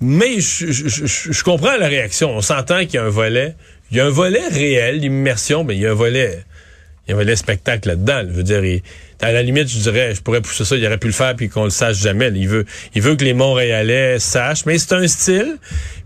Mais 0.00 0.40
je, 0.40 0.70
je, 0.70 0.88
je- 0.88 1.32
je 1.32 1.44
comprends 1.44 1.76
la 1.76 1.88
réaction. 1.88 2.30
On 2.36 2.40
s'entend 2.40 2.80
qu'il 2.80 2.94
y 2.94 2.98
a 2.98 3.04
un 3.04 3.08
volet. 3.10 3.54
Il 3.90 3.96
y 3.96 4.00
a 4.00 4.06
un 4.06 4.10
volet 4.10 4.46
réel, 4.48 4.98
l'immersion, 4.98 5.64
mais 5.64 5.74
il 5.76 5.80
y 5.80 5.86
a 5.86 5.90
un 5.92 5.94
volet. 5.94 6.44
Il 7.08 7.12
y 7.12 7.14
a 7.14 7.16
un 7.16 7.18
volet 7.20 7.36
spectacle 7.36 7.88
là-dedans. 7.88 8.16
là. 8.18 8.24
Je 8.28 8.34
veux 8.34 8.42
dire, 8.42 8.62
il- 8.64 8.82
à 9.20 9.32
la 9.32 9.42
limite, 9.42 9.66
je 9.68 9.78
dirais, 9.78 10.14
je 10.14 10.20
pourrais 10.20 10.40
pousser 10.40 10.64
ça, 10.64 10.76
il 10.76 10.86
aurait 10.86 10.98
pu 10.98 11.08
le 11.08 11.12
faire 11.12 11.34
puis 11.34 11.48
qu'on 11.48 11.64
le 11.64 11.70
sache 11.70 11.96
jamais. 11.96 12.30
Il 12.36 12.46
veut, 12.48 12.64
il 12.94 13.02
veut 13.02 13.16
que 13.16 13.24
les 13.24 13.32
Montréalais 13.34 14.20
sachent, 14.20 14.64
mais 14.64 14.78
c'est 14.78 14.92
un 14.94 15.08
style. 15.08 15.56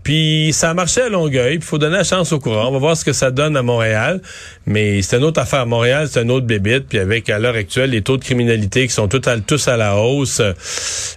Puis 0.01 0.49
ça 0.51 0.71
a 0.71 0.73
marché 0.73 1.01
à 1.01 1.09
Longueuil. 1.09 1.55
Il 1.55 1.61
faut 1.61 1.77
donner 1.77 1.97
la 1.97 2.03
chance 2.03 2.31
au 2.31 2.39
courant. 2.39 2.69
On 2.69 2.71
va 2.71 2.79
voir 2.79 2.97
ce 2.97 3.05
que 3.05 3.13
ça 3.13 3.29
donne 3.29 3.55
à 3.55 3.61
Montréal. 3.61 4.19
Mais 4.65 5.01
c'est 5.03 5.17
une 5.17 5.23
autre 5.25 5.39
affaire. 5.39 5.59
À 5.59 5.65
Montréal, 5.65 6.07
c'est 6.09 6.21
un 6.21 6.29
autre 6.29 6.47
bébite. 6.47 6.87
Puis 6.89 6.97
avec, 6.97 7.29
à 7.29 7.37
l'heure 7.37 7.55
actuelle, 7.55 7.91
les 7.91 8.01
taux 8.01 8.17
de 8.17 8.23
criminalité 8.23 8.87
qui 8.87 8.93
sont 8.93 9.07
tous 9.07 9.67
à 9.67 9.77
la 9.77 9.95
hausse, 9.97 10.41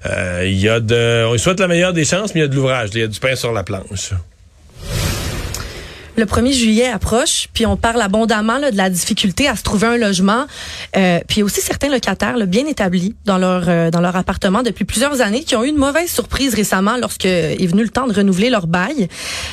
euh, 0.04 0.42
il 0.44 0.58
y 0.60 0.68
a 0.68 0.80
de, 0.80 1.24
on 1.26 1.32
lui 1.32 1.38
souhaite 1.38 1.60
la 1.60 1.68
meilleure 1.68 1.94
des 1.94 2.04
chances, 2.04 2.34
mais 2.34 2.40
il 2.40 2.42
y 2.42 2.46
a 2.46 2.48
de 2.48 2.54
l'ouvrage. 2.56 2.90
Il 2.92 3.00
y 3.00 3.04
a 3.04 3.06
du 3.08 3.18
pain 3.20 3.34
sur 3.36 3.52
la 3.52 3.62
planche. 3.64 4.10
Le 6.16 6.24
1er 6.24 6.52
juillet 6.52 6.88
approche, 6.88 7.48
puis 7.52 7.66
on 7.66 7.76
parle 7.76 8.00
abondamment 8.00 8.58
de 8.58 8.76
la 8.76 8.88
difficulté 8.88 9.48
à 9.48 9.56
se 9.56 9.62
trouver 9.62 9.86
un 9.86 9.96
logement. 9.98 10.46
Euh, 10.96 11.20
puis 11.28 11.42
aussi 11.42 11.60
certains 11.60 11.88
locataires 11.88 12.36
bien 12.46 12.66
établis 12.66 13.14
dans 13.26 13.36
leur 13.36 13.64
euh, 13.68 13.90
dans 13.90 14.00
leur 14.00 14.16
appartement 14.16 14.62
depuis 14.62 14.84
plusieurs 14.84 15.20
années 15.20 15.44
qui 15.44 15.56
ont 15.56 15.64
eu 15.64 15.68
une 15.68 15.76
mauvaise 15.76 16.10
surprise 16.10 16.54
récemment 16.54 16.96
lorsque 16.96 17.26
est 17.26 17.66
venu 17.66 17.82
le 17.82 17.90
temps 17.90 18.06
de 18.06 18.14
renouveler 18.14 18.48
leur 18.48 18.66
bail. 18.66 19.08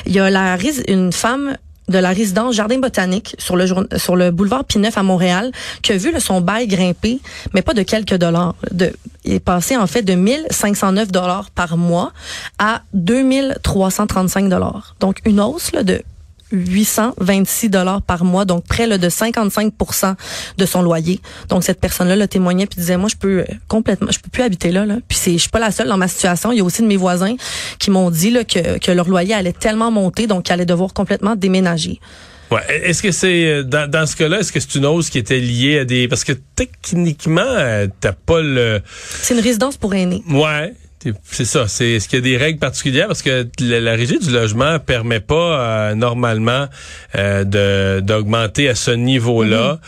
Il 0.06 0.12
y 0.12 0.20
a 0.20 0.30
la 0.30 0.56
une 0.88 1.12
femme 1.12 1.56
de 1.88 1.98
la 1.98 2.10
résidence 2.10 2.54
Jardin 2.54 2.78
Botanique 2.78 3.36
sur 3.38 3.56
le 3.56 3.66
sur 3.96 4.16
le 4.16 4.30
boulevard 4.30 4.64
Pineuf 4.64 4.96
à 4.96 5.02
Montréal 5.02 5.52
qui 5.82 5.92
a 5.92 5.96
vu 5.98 6.12
son 6.18 6.40
bail 6.40 6.66
grimper 6.66 7.20
mais 7.52 7.60
pas 7.60 7.74
de 7.74 7.82
quelques 7.82 8.14
dollars 8.14 8.54
de 8.70 8.94
il 9.24 9.34
est 9.34 9.40
passé 9.40 9.76
en 9.76 9.86
fait 9.86 10.02
de 10.02 10.14
1509 10.14 11.10
dollars 11.10 11.50
par 11.50 11.76
mois 11.76 12.12
à 12.58 12.82
2335 12.94 14.48
dollars. 14.48 14.94
Donc 15.00 15.18
une 15.24 15.40
hausse 15.40 15.72
là, 15.72 15.82
de 15.82 16.02
826 16.54 17.68
dollars 17.68 18.02
par 18.02 18.24
mois, 18.24 18.44
donc 18.44 18.64
près 18.66 18.86
là, 18.86 18.98
de 18.98 19.08
55% 19.08 20.14
de 20.58 20.66
son 20.66 20.82
loyer. 20.82 21.20
Donc 21.48 21.64
cette 21.64 21.80
personne-là 21.80 22.16
le 22.16 22.28
témoignait 22.28 22.66
puis 22.66 22.78
disait 22.80 22.96
moi 22.96 23.08
je 23.08 23.16
peux 23.16 23.40
euh, 23.40 23.44
complètement 23.68 24.10
je 24.10 24.18
peux 24.20 24.30
plus 24.30 24.42
habiter 24.42 24.72
là 24.72 24.86
là. 24.86 24.96
Puis 25.08 25.18
c'est 25.18 25.32
je 25.32 25.38
suis 25.38 25.50
pas 25.50 25.58
la 25.60 25.70
seule 25.70 25.88
dans 25.88 25.96
ma 25.96 26.08
situation, 26.08 26.52
il 26.52 26.58
y 26.58 26.60
a 26.60 26.64
aussi 26.64 26.82
de 26.82 26.86
mes 26.86 26.96
voisins 26.96 27.34
qui 27.78 27.90
m'ont 27.90 28.10
dit 28.10 28.30
là, 28.30 28.44
que 28.44 28.78
que 28.78 28.92
leur 28.92 29.08
loyer 29.08 29.34
allait 29.34 29.52
tellement 29.52 29.90
monter 29.90 30.26
donc 30.26 30.44
qu'ils 30.44 30.52
allaient 30.54 30.66
devoir 30.66 30.92
complètement 30.92 31.36
déménager. 31.36 32.00
Ouais. 32.50 32.60
Est-ce 32.84 33.02
que 33.02 33.10
c'est 33.10 33.46
euh, 33.46 33.62
dans, 33.62 33.90
dans 33.90 34.06
ce 34.06 34.14
cas-là, 34.16 34.40
est-ce 34.40 34.52
que 34.52 34.60
c'est 34.60 34.74
une 34.76 34.86
hausse 34.86 35.10
qui 35.10 35.18
était 35.18 35.40
liée 35.40 35.78
à 35.80 35.84
des 35.84 36.08
parce 36.08 36.24
que 36.24 36.32
techniquement 36.54 37.40
euh, 37.42 37.86
t'as 38.00 38.12
pas 38.12 38.40
le 38.42 38.80
C'est 39.22 39.34
une 39.34 39.40
résidence 39.40 39.76
pour 39.76 39.94
aînés. 39.94 40.22
ouais 40.30 40.74
c'est 41.24 41.44
ça. 41.44 41.66
C'est 41.68 41.92
est-ce 41.92 42.08
qu'il 42.08 42.18
y 42.18 42.22
a 42.22 42.24
des 42.24 42.36
règles 42.36 42.58
particulières? 42.58 43.06
Parce 43.08 43.22
que 43.22 43.46
la, 43.60 43.80
la 43.80 43.92
régie 43.92 44.18
du 44.18 44.30
logement 44.30 44.78
permet 44.78 45.20
pas 45.20 45.34
euh, 45.90 45.94
normalement 45.94 46.68
euh, 47.16 47.44
de 47.44 48.00
d'augmenter 48.00 48.68
à 48.68 48.74
ce 48.74 48.90
niveau-là. 48.90 49.78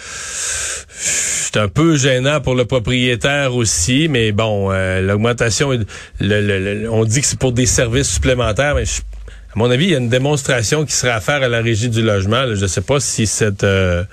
C'est 0.99 1.57
un 1.59 1.69
peu 1.69 1.97
gênant 1.97 2.41
pour 2.41 2.55
le 2.55 2.65
propriétaire 2.65 3.55
aussi, 3.55 4.09
mais 4.09 4.33
bon, 4.33 4.71
euh, 4.73 5.01
l'augmentation, 5.01 5.71
le, 5.71 5.85
le- 6.21 6.41
le- 6.83 6.91
on 6.91 7.05
dit 7.05 7.21
que 7.21 7.27
c'est 7.27 7.39
pour 7.39 7.53
des 7.53 7.67
services 7.67 8.09
supplémentaires, 8.15 8.75
mais 8.75 8.85
je- 8.87 9.01
à 9.03 9.59
mon 9.59 9.71
avis, 9.71 9.87
il 9.87 9.91
y 9.93 9.95
a 9.95 9.99
une 9.99 10.09
démonstration 10.11 10.85
qui 10.85 10.93
serait 10.93 11.13
à 11.13 11.21
faire 11.21 11.43
à 11.43 11.49
la 11.49 11.61
régie 11.63 11.89
du 11.89 12.03
logement. 12.03 12.43
là. 12.45 12.55
Je 12.55 12.63
ne 12.63 12.67
sais 12.67 12.81
pas 12.83 13.01
si 13.01 13.27
cette 13.27 13.65
euh, 13.65 14.05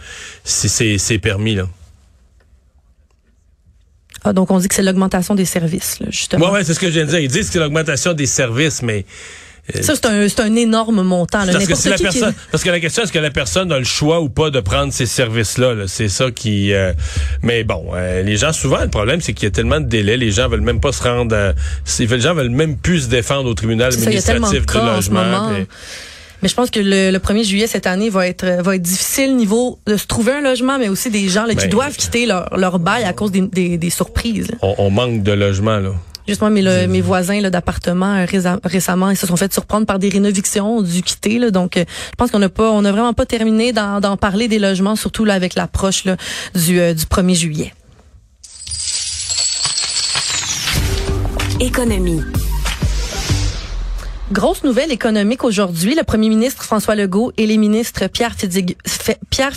si 0.43 0.69
c'est 0.69 0.97
c'est 0.97 1.17
permis 1.19 1.55
là. 1.55 1.67
Ah, 4.23 4.33
donc 4.33 4.51
on 4.51 4.57
dit 4.59 4.67
que 4.67 4.75
c'est 4.75 4.83
l'augmentation 4.83 5.35
des 5.35 5.45
services 5.45 5.99
là, 5.99 6.07
justement. 6.09 6.45
Ouais, 6.47 6.51
ouais, 6.53 6.63
c'est 6.63 6.73
ce 6.73 6.79
que 6.79 6.87
je 6.87 6.93
viens 6.93 7.05
de 7.05 7.09
dire. 7.09 7.19
Ils 7.19 7.27
disent 7.27 7.47
que 7.47 7.53
c'est 7.53 7.59
l'augmentation 7.59 8.13
des 8.13 8.25
services, 8.25 8.81
mais 8.81 9.05
Ça 9.81 9.93
c'est 9.95 10.05
un 10.07 10.27
c'est 10.27 10.41
un 10.41 10.55
énorme 10.55 11.03
montant 11.03 11.45
là. 11.45 11.53
parce 11.53 11.65
que 11.67 11.75
si 11.75 11.87
la 11.89 11.95
qui- 11.95 12.03
personne, 12.03 12.33
parce 12.51 12.63
que 12.65 12.69
la 12.69 12.79
question 12.81 13.03
est-ce 13.03 13.13
que 13.13 13.19
la 13.19 13.31
personne 13.31 13.71
a 13.71 13.79
le 13.79 13.85
choix 13.85 14.19
ou 14.19 14.27
pas 14.27 14.49
de 14.49 14.59
prendre 14.59 14.91
ces 14.91 15.05
services-là. 15.05 15.73
là? 15.73 15.83
C'est 15.87 16.09
ça 16.09 16.31
qui. 16.31 16.73
euh, 16.73 16.91
mais 17.43 17.63
bon, 17.63 17.91
euh, 17.93 18.23
les 18.23 18.35
gens 18.35 18.51
souvent 18.51 18.81
le 18.81 18.89
problème 18.89 19.21
c'est 19.21 19.33
qu'il 19.33 19.45
y 19.45 19.47
a 19.47 19.51
tellement 19.51 19.79
de 19.79 19.85
délais, 19.87 20.17
les 20.17 20.31
gens 20.31 20.49
veulent 20.49 20.59
même 20.61 20.81
pas 20.81 20.91
se 20.91 21.03
rendre. 21.03 21.33
euh, 21.35 21.53
c'est- 21.85 22.05
les 22.05 22.19
gens 22.19 22.33
veulent 22.33 22.49
même 22.49 22.75
plus 22.77 23.03
se 23.03 23.07
défendre 23.07 23.49
au 23.49 23.53
tribunal 23.53 23.93
C'est 23.93 23.99
ça, 24.01 24.09
il 24.11 24.15
y 24.15 24.19
a 24.19 24.21
tellement 24.21 24.51
de 24.51 24.57
administratif 24.57 24.81
du 25.11 25.13
logement. 25.13 25.65
Mais 26.43 26.49
je 26.49 26.53
pense 26.55 26.69
que 26.69 26.79
le, 26.79 27.09
le 27.09 27.17
1er 27.19 27.43
juillet 27.43 27.65
cette 27.67 27.87
année 27.87 28.09
va 28.11 28.27
être 28.27 28.45
va 28.61 28.75
être 28.75 28.81
difficile 28.81 29.35
niveau 29.35 29.79
de 29.87 29.97
se 29.97 30.05
trouver 30.05 30.33
un 30.33 30.41
logement, 30.41 30.77
mais 30.77 30.89
aussi 30.89 31.09
des 31.09 31.27
gens 31.29 31.45
là, 31.45 31.55
qui 31.55 31.65
Ben, 31.65 31.69
doivent 31.69 31.95
quitter 31.95 32.25
leur, 32.27 32.55
leur 32.57 32.77
bail 32.79 33.03
à 33.05 33.13
cause 33.13 33.31
des, 33.31 33.41
des, 33.41 33.77
des 33.77 33.89
surprises. 33.89 34.49
on, 34.61 34.75
on 34.77 34.89
manque 34.91 35.23
de 35.23 35.31
logement 35.31 35.79
là. 35.79 35.91
Justement, 36.25 36.49
mes, 36.51 36.61
le- 36.61 36.87
mes 36.87 37.01
voisins 37.01 37.41
d'appartements 37.49 38.15
euh, 38.15 38.25
récemment, 38.63 39.09
ils 39.09 39.17
se 39.17 39.27
sont 39.27 39.35
fait 39.35 39.51
surprendre 39.51 39.85
par 39.85 39.99
des 39.99 40.07
rénovictions, 40.07 40.77
ont 40.77 40.81
dû 40.81 41.01
quitter. 41.01 41.37
Là, 41.37 41.51
donc, 41.51 41.75
euh, 41.75 41.83
je 41.87 42.15
pense 42.17 42.31
qu'on 42.31 42.39
n'a 42.39 42.47
pas, 42.47 42.71
on 42.71 42.81
n'a 42.81 42.93
vraiment 42.93 43.11
pas 43.13 43.25
terminé 43.25 43.73
d'en 43.73 44.15
parler 44.15 44.47
des 44.47 44.57
logements, 44.57 44.95
surtout 44.95 45.25
là 45.25 45.33
avec 45.33 45.55
l'approche 45.55 46.05
du, 46.05 46.79
euh, 46.79 46.93
du 46.93 47.03
1er 47.03 47.35
juillet. 47.35 47.73
Économie. 51.59 52.21
Grosse 54.31 54.63
nouvelle 54.63 54.93
économique 54.93 55.43
aujourd'hui. 55.43 55.95
Le 55.95 56.03
premier 56.03 56.29
ministre 56.29 56.63
François 56.63 56.95
Legault 56.95 57.33
et 57.35 57.45
les 57.45 57.57
ministres 57.57 58.07
Pierre, 58.07 58.33
Fitzg 58.33 58.73
Pierre 59.29 59.51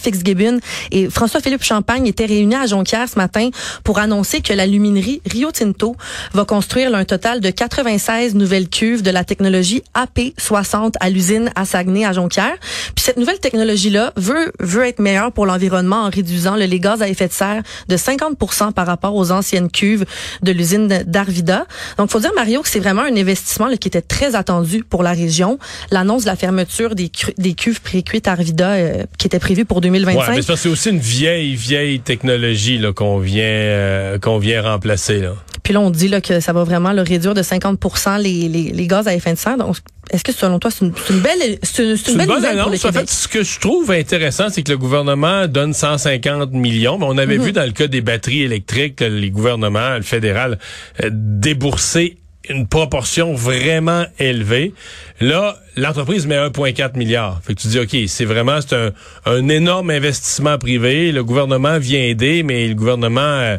et 0.91 1.09
François-Philippe 1.09 1.63
Champagne 1.63 2.05
étaient 2.09 2.27
réunis 2.27 2.57
à 2.57 2.67
Jonquière 2.67 3.09
ce 3.09 3.17
matin 3.17 3.51
pour 3.85 4.01
annoncer 4.01 4.41
que 4.41 4.53
l'aluminerie 4.53 5.23
Rio 5.25 5.53
Tinto 5.53 5.95
va 6.33 6.45
construire 6.45 6.93
un 6.97 7.05
total 7.05 7.41
de 7.41 7.49
96 7.51 8.35
nouvelles 8.35 8.69
cuves 8.69 9.03
de 9.03 9.11
la 9.11 9.23
technologie 9.23 9.85
AP60 9.95 10.95
à 10.99 11.11
l'usine 11.11 11.53
à 11.55 11.65
Saguenay 11.65 12.05
à 12.05 12.13
Jonquière. 12.13 12.57
Puis 12.97 13.05
cette 13.05 13.19
nouvelle 13.19 13.39
technologie-là 13.39 14.13
veut, 14.17 14.53
veut 14.59 14.85
être 14.85 14.99
meilleure 14.99 15.31
pour 15.31 15.47
l'environnement 15.47 16.03
en 16.03 16.11
réduisant 16.11 16.57
le, 16.57 16.67
gaz 16.67 17.03
à 17.03 17.09
effet 17.09 17.29
de 17.29 17.33
serre 17.33 17.63
de 17.87 17.97
50 17.97 18.37
par 18.75 18.87
rapport 18.87 19.15
aux 19.15 19.31
anciennes 19.31 19.71
cuves 19.71 20.05
de 20.43 20.53
l'usine 20.53 20.89
d'Arvida. 21.07 21.67
Donc, 21.99 22.11
faut 22.11 22.21
dire, 22.21 22.33
Mario, 22.35 22.63
que 22.63 22.69
c'est 22.69 22.81
vraiment 22.81 23.03
un 23.03 23.17
investissement 23.17 23.69
qui 23.77 23.89
était 23.89 24.03
très 24.03 24.35
attendu 24.35 24.56
pour 24.89 25.03
la 25.03 25.13
région. 25.13 25.59
L'annonce 25.91 26.23
de 26.23 26.29
la 26.29 26.37
fermeture 26.37 26.95
des, 26.95 27.11
des 27.39 27.55
cuves 27.55 27.81
précuites 27.81 28.29
Arvida 28.29 28.73
euh, 28.73 29.05
qui 29.19 29.27
était 29.27 29.39
prévue 29.39 29.65
pour 29.65 29.81
2025. 29.81 30.19
Ouais, 30.19 30.37
mais 30.37 30.57
c'est 30.57 30.69
aussi 30.69 30.91
une 30.91 30.99
vieille, 30.99 31.55
vieille 31.55 32.01
technologie 32.01 32.81
qu'on 32.95 33.19
vient, 33.19 33.45
euh, 33.45 34.19
qu'on 34.19 34.39
vient 34.39 34.63
remplacer. 34.63 35.21
Là. 35.21 35.35
Puis 35.67 35.75
là, 35.75 35.81
on 35.81 35.91
dit 35.91 36.07
là, 36.07 36.21
que 36.21 36.39
ça 36.39 36.53
va 36.53 36.63
vraiment 36.63 36.93
le 36.93 37.03
réduire 37.03 37.35
de 37.35 37.43
50 37.43 37.81
les, 38.21 38.49
les, 38.49 38.71
les 38.71 38.87
gaz 38.87 39.09
à 39.09 39.15
effet 39.15 39.33
de 39.33 39.39
serre. 39.39 39.57
Donc, 39.57 39.77
est-ce 40.11 40.23
que 40.23 40.31
selon 40.31 40.61
toi, 40.61 40.71
c'est 40.71 40.85
une, 40.85 40.93
une, 41.11 41.19
belle, 41.19 41.59
c'est 41.65 41.83
une, 41.83 41.97
une, 42.09 42.19
belle 42.19 42.29
nouvelle 42.29 42.61
annonce. 42.61 42.81
pour 42.81 42.91
En 42.91 42.93
fait, 42.93 43.11
ce 43.11 43.27
que 43.27 43.43
je 43.43 43.59
trouve 43.59 43.91
intéressant, 43.91 44.49
c'est 44.49 44.63
que 44.63 44.71
le 44.71 44.79
gouvernement 44.79 45.49
donne 45.49 45.75
150 45.75 46.53
millions. 46.53 46.99
Mais 46.99 47.07
on 47.09 47.19
avait 47.19 47.39
mm-hmm. 47.39 47.43
vu 47.43 47.53
dans 47.53 47.65
le 47.65 47.73
cas 47.73 47.89
des 47.89 48.01
batteries 48.01 48.43
électriques, 48.43 49.01
les 49.01 49.31
gouvernements, 49.31 49.97
le 49.97 50.03
fédéral, 50.03 50.61
euh, 51.03 51.11
débourser 51.13 52.17
une 52.49 52.67
proportion 52.67 53.35
vraiment 53.35 54.05
élevée. 54.19 54.75
Là, 55.21 55.59
l'entreprise 55.77 56.27
met 56.27 56.37
1,4 56.37 56.97
milliard. 56.97 57.41
Fait 57.43 57.55
que 57.55 57.61
tu 57.61 57.69
dis, 57.69 57.79
OK, 57.79 57.97
c'est 58.09 58.25
vraiment 58.25 58.61
c'est 58.61 58.75
un, 58.75 58.93
un, 59.25 59.49
énorme 59.49 59.91
investissement 59.91 60.59
privé. 60.59 61.13
Le 61.13 61.25
gouvernement 61.25 61.79
vient 61.79 62.01
aider, 62.01 62.43
mais 62.43 62.69
le 62.69 62.75
gouvernement 62.75 63.21
euh, 63.21 63.59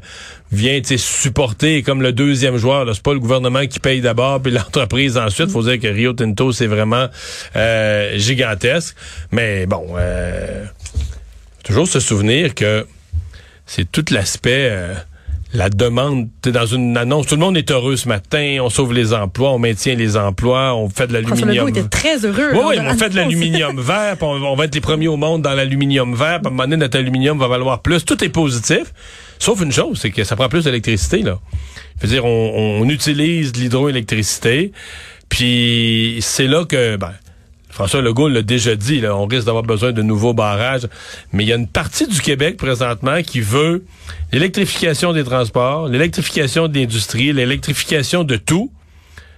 vient 0.52 0.80
supporter 0.84 1.84
comme 1.84 2.02
le 2.02 2.14
deuxième 2.14 2.58
joueur. 2.58 2.86
C'est 2.94 3.04
pas 3.04 3.14
le 3.14 3.20
gouvernement 3.20 3.66
qui 3.66 3.80
paye 3.80 4.02
d'abord, 4.02 4.42
puis 4.42 4.52
l'entreprise 4.54 5.18
ensuite. 5.18 5.50
faut 5.50 5.64
dire 5.64 5.80
que 5.80 5.88
Rio 5.88 6.14
Tinto, 6.14 6.52
c'est 6.52 6.68
vraiment 6.68 7.08
euh, 7.56 8.18
gigantesque. 8.18 8.96
Mais 9.32 9.66
bon, 9.66 9.88
euh, 9.98 10.66
toujours 11.64 11.88
se 11.88 12.00
souvenir 12.00 12.56
que 12.56 12.86
c'est 13.66 13.92
tout 13.92 14.06
l'aspect... 14.12 14.72
La 15.54 15.70
demande, 15.70 16.28
dans 16.44 16.66
une 16.66 16.98
annonce, 16.98 17.28
tout 17.28 17.36
le 17.36 17.42
monde 17.42 17.58
est 17.58 17.72
heureux 17.72 17.96
ce 17.96 18.08
matin, 18.08 18.58
on 18.62 18.70
sauve 18.70 18.94
les 18.94 19.14
emplois, 19.14 19.52
on 19.52 19.60
maintient 19.60 19.96
les 19.96 20.18
emplois, 20.18 20.76
on 20.76 20.90
fait 20.90 21.08
de 21.08 21.14
l'aluminium. 21.14 21.70
était 21.70 21.84
très 21.84 22.26
heureux. 22.26 22.52
Oui, 22.54 22.76
on 22.80 22.94
fait 22.98 23.10
de 23.10 23.16
l'aluminium 23.16 23.80
vert, 23.82 24.18
on, 24.22 24.56
va 24.56 24.66
être 24.66 24.76
les 24.76 24.82
premiers 24.82 25.08
au 25.08 25.16
monde 25.16 25.42
dans 25.44 25.54
l'aluminium 25.54 26.14
vert, 26.14 26.42
puis 26.42 26.48
à 26.48 26.50
un 26.50 26.52
moment 26.52 26.64
donné, 26.64 26.78
notre 26.78 27.00
aluminium 27.00 27.40
va 27.40 27.48
valoir 27.48 27.82
plus. 27.82 28.04
Tout 28.04 28.22
est 28.26 28.30
positif, 28.30 28.94
sauf 29.40 29.62
une 29.62 29.72
chose, 29.72 30.00
c'est 30.02 30.12
que 30.12 30.26
ça 30.26 30.36
prend 30.36 30.50
plus 30.50 30.66
d'électricité, 30.66 31.22
là. 31.22 31.40
Je 32.02 32.08
veux 32.08 32.14
dire, 32.14 32.26
on, 32.26 32.82
on 32.82 32.90
utilise 32.90 33.56
l'hydroélectricité, 33.56 34.74
puis 35.30 36.18
c'est 36.22 36.48
là 36.48 36.66
que, 36.66 36.98
ben, 36.98 37.14
François 37.78 38.02
Legault 38.02 38.28
l'a 38.28 38.42
déjà 38.42 38.76
dit, 38.76 39.02
là, 39.02 39.16
on 39.16 39.28
risque 39.28 39.46
d'avoir 39.46 39.62
besoin 39.62 39.92
de 39.92 40.02
nouveaux 40.02 40.34
barrages. 40.34 40.88
Mais 41.32 41.44
il 41.44 41.48
y 41.48 41.54
a 41.54 41.56
une 41.56 41.68
partie 41.68 42.08
du 42.08 42.22
Québec 42.22 42.58
présentement 42.58 43.22
qui 43.22 43.40
veut 43.40 43.86
l'électrification 44.32 45.14
des 45.14 45.24
transports, 45.24 45.88
l'électrification 45.88 46.68
de 46.68 46.76
l'industrie, 46.76 47.32
l'électrification 47.34 48.24
de 48.24 48.36
tout, 48.36 48.72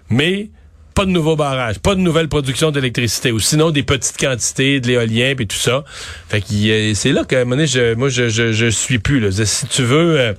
mais 0.10 0.52
pas 0.96 1.06
de 1.06 1.12
nouveaux 1.12 1.36
barrages, 1.36 1.80
pas 1.80 1.96
de 1.96 2.00
nouvelle 2.00 2.30
production 2.30 2.72
d'électricité, 2.72 3.34
ou 3.34 3.40
sinon 3.42 3.72
des 3.72 3.84
petites 3.84 4.18
quantités 4.18 4.80
de 4.80 4.88
l'éolien 4.88 5.36
et 5.38 5.46
tout 5.46 5.58
ça. 5.58 5.84
Fait 6.30 6.40
que 6.40 6.94
c'est 6.94 7.12
là 7.12 7.26
que 7.26 7.36
un 7.36 7.44
moment 7.44 7.62
donné, 7.62 7.96
moi 7.96 8.08
je, 8.08 8.30
je, 8.30 8.70
suis 8.70 9.00
plus. 9.00 9.44
Si 9.44 9.68
tu 9.68 9.84
veux 9.84 10.18
euh, 10.18 10.34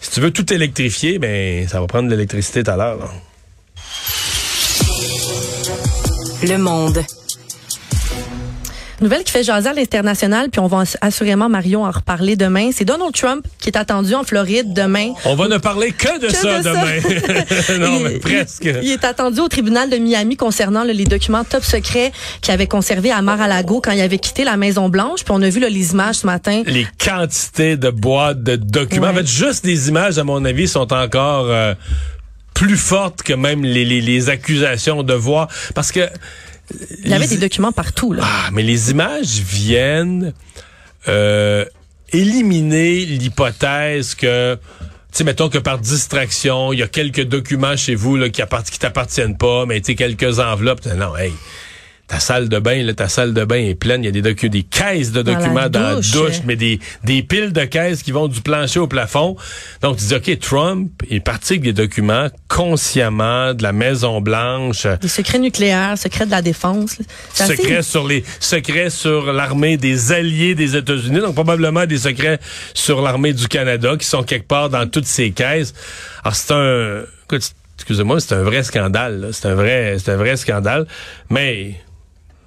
si 0.00 0.10
tu 0.10 0.20
veux 0.20 0.32
tout 0.32 0.52
électrifier, 0.52 1.20
ben 1.20 1.68
ça 1.68 1.80
va 1.80 1.86
prendre 1.86 2.08
de 2.08 2.10
l'électricité 2.10 2.64
tout 2.64 2.72
à 2.72 2.76
l'heure. 2.76 3.14
Le 6.42 6.58
monde. 6.58 7.04
Nouvelle 9.00 9.24
qui 9.24 9.32
fait 9.32 9.42
jaser 9.42 9.68
à 9.68 9.72
l'international, 9.74 10.48
puis 10.48 10.58
on 10.58 10.66
va 10.66 10.84
assurément, 11.02 11.50
Marion, 11.50 11.84
en 11.84 11.90
reparler 11.90 12.34
demain. 12.34 12.70
C'est 12.72 12.86
Donald 12.86 13.12
Trump 13.12 13.46
qui 13.58 13.68
est 13.68 13.76
attendu 13.76 14.14
en 14.14 14.24
Floride 14.24 14.72
demain. 14.72 15.12
On 15.26 15.34
va 15.34 15.48
ne 15.48 15.58
parler 15.58 15.92
que 15.92 16.18
de 16.18 16.28
ça 16.28 16.62
demain. 16.62 17.78
non, 17.78 18.00
mais 18.00 18.18
presque. 18.18 18.64
Il 18.82 18.90
est 18.90 19.04
attendu 19.04 19.40
au 19.40 19.48
tribunal 19.48 19.90
de 19.90 19.98
Miami 19.98 20.36
concernant 20.36 20.82
les 20.82 21.04
documents 21.04 21.44
top 21.44 21.62
secrets 21.62 22.10
qu'il 22.40 22.54
avait 22.54 22.66
conservés 22.66 23.10
à 23.10 23.20
Mar-a-Lago 23.20 23.82
quand 23.84 23.92
il 23.92 24.00
avait 24.00 24.18
quitté 24.18 24.44
la 24.44 24.56
Maison-Blanche. 24.56 25.24
Puis 25.24 25.34
on 25.34 25.42
a 25.42 25.48
vu 25.50 25.60
les 25.60 25.90
images 25.92 26.16
ce 26.16 26.26
matin. 26.26 26.62
Les 26.66 26.86
quantités 26.98 27.76
de 27.76 27.90
boîtes 27.90 28.42
de 28.42 28.56
documents. 28.56 29.08
En 29.08 29.14
fait, 29.14 29.26
juste 29.26 29.62
des 29.62 29.88
images, 29.88 30.18
à 30.18 30.24
mon 30.24 30.44
avis, 30.44 30.68
sont 30.68 30.92
encore... 30.92 31.46
Euh, 31.48 31.74
plus 32.54 32.78
fortes 32.78 33.22
que 33.22 33.34
même 33.34 33.62
les, 33.62 33.84
les, 33.84 34.00
les 34.00 34.30
accusations 34.30 35.02
de 35.02 35.12
voir. 35.12 35.48
Parce 35.74 35.92
que 35.92 36.08
il 37.04 37.08
y 37.08 37.14
avait 37.14 37.26
des 37.26 37.38
documents 37.38 37.72
partout. 37.72 38.12
Là. 38.12 38.22
Ah, 38.24 38.50
mais 38.52 38.62
les 38.62 38.90
images 38.90 39.38
viennent 39.38 40.32
euh, 41.08 41.64
éliminer 42.12 43.04
l'hypothèse 43.04 44.14
que, 44.14 44.54
tu 44.54 44.88
sais, 45.12 45.24
mettons 45.24 45.48
que 45.48 45.58
par 45.58 45.78
distraction, 45.78 46.72
il 46.72 46.80
y 46.80 46.82
a 46.82 46.88
quelques 46.88 47.24
documents 47.24 47.76
chez 47.76 47.94
vous 47.94 48.16
là, 48.16 48.28
qui, 48.28 48.42
qui 48.70 48.78
t'appartiennent 48.78 49.36
pas, 49.36 49.66
mais 49.66 49.80
tu 49.80 49.86
sais, 49.86 49.94
quelques 49.94 50.38
enveloppes. 50.38 50.84
Non, 50.86 51.16
hey, 51.16 51.32
ta 52.08 52.20
salle 52.20 52.48
de 52.48 52.58
bain, 52.60 52.84
là, 52.84 52.94
ta 52.94 53.08
salle 53.08 53.34
de 53.34 53.44
bain 53.44 53.56
est 53.56 53.74
pleine. 53.74 54.04
Il 54.04 54.06
y 54.06 54.08
a 54.08 54.12
des, 54.12 54.22
docu 54.22 54.48
des 54.48 54.62
caisses 54.62 55.10
de 55.10 55.22
documents 55.22 55.68
dans 55.68 55.96
la 55.96 56.00
douche, 56.00 56.42
mais 56.44 56.54
des, 56.54 56.78
des 57.02 57.22
piles 57.22 57.52
de 57.52 57.64
caisses 57.64 58.02
qui 58.02 58.12
vont 58.12 58.28
du 58.28 58.40
plancher 58.42 58.78
au 58.78 58.86
plafond. 58.86 59.36
Donc, 59.82 59.96
tu 59.96 60.04
dis, 60.04 60.14
OK, 60.14 60.38
Trump 60.38 60.90
est 61.10 61.18
parti 61.20 61.54
avec 61.54 61.62
des 61.62 61.72
documents 61.72 62.28
consciemment 62.48 63.54
de 63.54 63.62
la 63.64 63.72
Maison 63.72 64.20
Blanche. 64.20 64.86
Des 65.00 65.08
secrets 65.08 65.40
nucléaires, 65.40 65.98
secrets 65.98 66.26
de 66.26 66.30
la 66.30 66.42
défense. 66.42 66.98
Secrets 67.34 67.82
sur 67.82 68.06
les, 68.06 68.22
secrets 68.38 68.90
sur 68.90 69.32
l'armée 69.32 69.76
des 69.76 70.12
alliés 70.12 70.54
des 70.54 70.76
États-Unis. 70.76 71.18
Donc, 71.18 71.34
probablement 71.34 71.86
des 71.86 71.98
secrets 71.98 72.38
sur 72.72 73.02
l'armée 73.02 73.32
du 73.32 73.48
Canada 73.48 73.96
qui 73.98 74.06
sont 74.06 74.22
quelque 74.22 74.46
part 74.46 74.70
dans 74.70 74.88
toutes 74.88 75.06
ces 75.06 75.32
caisses. 75.32 75.74
Alors, 76.22 76.36
c'est 76.36 76.52
un, 76.52 77.02
excusez-moi, 77.76 78.20
c'est 78.20 78.34
un 78.34 78.42
vrai 78.44 78.62
scandale. 78.62 79.30
C'est 79.32 79.48
un 79.48 79.54
vrai, 79.56 79.96
c'est 79.98 80.12
un 80.12 80.16
vrai 80.16 80.36
scandale. 80.36 80.86
Mais 81.30 81.74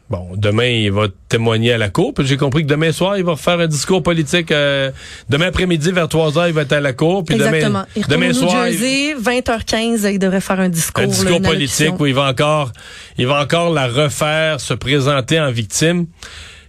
Bon, 0.09 0.29
demain, 0.35 0.65
il 0.65 0.91
va 0.91 1.07
témoigner 1.27 1.73
à 1.73 1.77
la 1.77 1.89
cour. 1.89 2.15
Puis 2.15 2.25
j'ai 2.25 2.37
compris 2.37 2.63
que 2.63 2.67
demain 2.67 2.91
soir, 2.91 3.17
il 3.17 3.23
va 3.23 3.35
faire 3.35 3.59
un 3.59 3.67
discours 3.67 4.01
politique. 4.01 4.51
Euh, 4.51 4.89
demain 5.29 5.47
après-midi, 5.47 5.91
vers 5.91 6.07
3 6.07 6.31
h 6.31 6.47
il 6.47 6.53
va 6.53 6.63
être 6.63 6.73
à 6.73 6.79
la 6.79 6.93
cour. 6.93 7.23
Puis 7.23 7.35
Exactement. 7.35 7.69
Demain, 7.69 7.85
il 7.95 8.07
demain 8.07 8.33
soir, 8.33 8.65
Jersey, 8.65 9.13
20h15, 9.21 10.11
il 10.11 10.17
devrait 10.17 10.41
faire 10.41 10.59
un 10.59 10.69
discours. 10.69 11.03
Un 11.03 11.07
discours 11.07 11.41
politique 11.41 11.99
où 11.99 12.07
il 12.07 12.15
va 12.15 12.27
encore, 12.27 12.71
il 13.19 13.27
va 13.27 13.39
encore 13.39 13.71
la 13.71 13.87
refaire, 13.87 14.59
se 14.59 14.73
présenter 14.73 15.39
en 15.39 15.51
victime, 15.51 16.07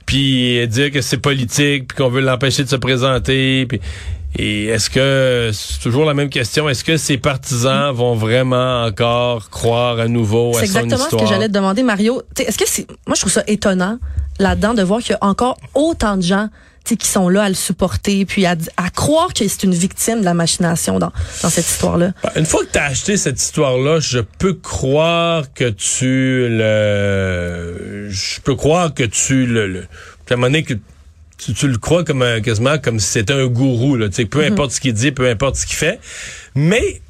puis 0.05 0.69
dire 0.69 0.91
que 0.91 1.01
c'est 1.01 1.19
politique, 1.19 1.89
puis 1.89 1.97
qu'on 1.97 2.11
veut 2.11 2.21
l'empêcher 2.21 2.63
de 2.65 2.69
se 2.69 2.77
présenter. 2.77 3.65
Puis 3.65 3.81
et 4.37 4.67
est-ce 4.67 4.91
que, 4.91 5.51
c'est 5.53 5.81
toujours 5.81 6.05
la 6.05 6.15
même 6.15 6.31
question, 6.31 6.69
est-ce 6.69 6.85
que 6.85 6.97
ces 6.97 7.19
partisans 7.19 7.93
vont 7.93 8.15
vraiment 8.15 8.85
encore 8.85 9.51
croire 9.51 9.99
à 9.99 10.09
nouveau 10.09 10.51
à 10.51 10.61
son 10.61 10.65
histoire? 10.65 10.83
C'est 10.83 10.85
exactement 10.85 11.11
ce 11.11 11.25
que 11.25 11.31
j'allais 11.31 11.49
te 11.49 11.53
demander, 11.53 11.83
Mario. 11.83 12.23
Est-ce 12.39 12.59
que 12.59 12.65
c'est, 12.67 12.87
moi 13.07 13.15
je 13.15 13.21
trouve 13.21 13.33
ça 13.33 13.45
étonnant 13.47 13.99
là-dedans 14.39 14.75
de 14.75 14.83
voir 14.83 15.01
qu'il 15.01 15.13
y 15.13 15.15
a 15.15 15.25
encore 15.25 15.59
autant 15.75 16.17
de 16.17 16.23
gens 16.23 16.49
qui 16.97 17.07
sont 17.07 17.29
là 17.29 17.45
à 17.45 17.49
le 17.49 17.55
supporter, 17.55 18.25
puis 18.25 18.47
à, 18.47 18.57
à 18.77 18.91
croire 18.91 19.33
que 19.33 19.47
c'est 19.47 19.63
une 19.63 19.75
victime 19.75 20.21
de 20.21 20.25
la 20.25 20.35
machination 20.35 20.99
dans, 20.99 21.13
dans 21.43 21.51
cette 21.51 21.67
histoire-là. 21.67 22.13
Ben, 22.23 22.31
une 22.37 22.47
fois 22.47 22.65
que 22.65 22.73
tu 22.73 22.79
as 22.79 22.85
acheté 22.85 23.17
cette 23.17 23.41
histoire-là, 23.41 24.01
je 24.01 24.19
peux 24.19 24.55
croire 24.55 25.53
que 25.55 25.69
tu 25.69 26.49
le... 26.49 28.09
Je 28.11 28.41
peux 28.41 28.55
croire 28.55 28.93
que 28.95 29.05
tu 29.05 29.47
le... 29.47 29.67
le 29.67 29.81
à 30.31 30.35
un 30.35 30.37
moment 30.37 30.47
donné, 30.47 30.63
que 30.63 30.75
tu, 31.41 31.69
le 31.69 31.79
crois 31.79 32.05
comme 32.05 32.23
un, 32.23 32.41
quasiment 32.41 32.79
comme 32.79 33.01
si 33.01 33.09
c'était 33.09 33.33
un 33.33 33.47
gourou, 33.47 33.97
là, 33.97 34.09
peu 34.31 34.41
mhm. 34.41 34.53
importe 34.53 34.73
ce 34.73 34.81
qu'il 34.81 34.93
dit, 34.93 35.13
peu 35.13 35.29
importe 35.29 35.57
ce 35.57 35.67
qu'il 35.67 35.77
fait. 35.77 35.99
Mais 36.55 37.01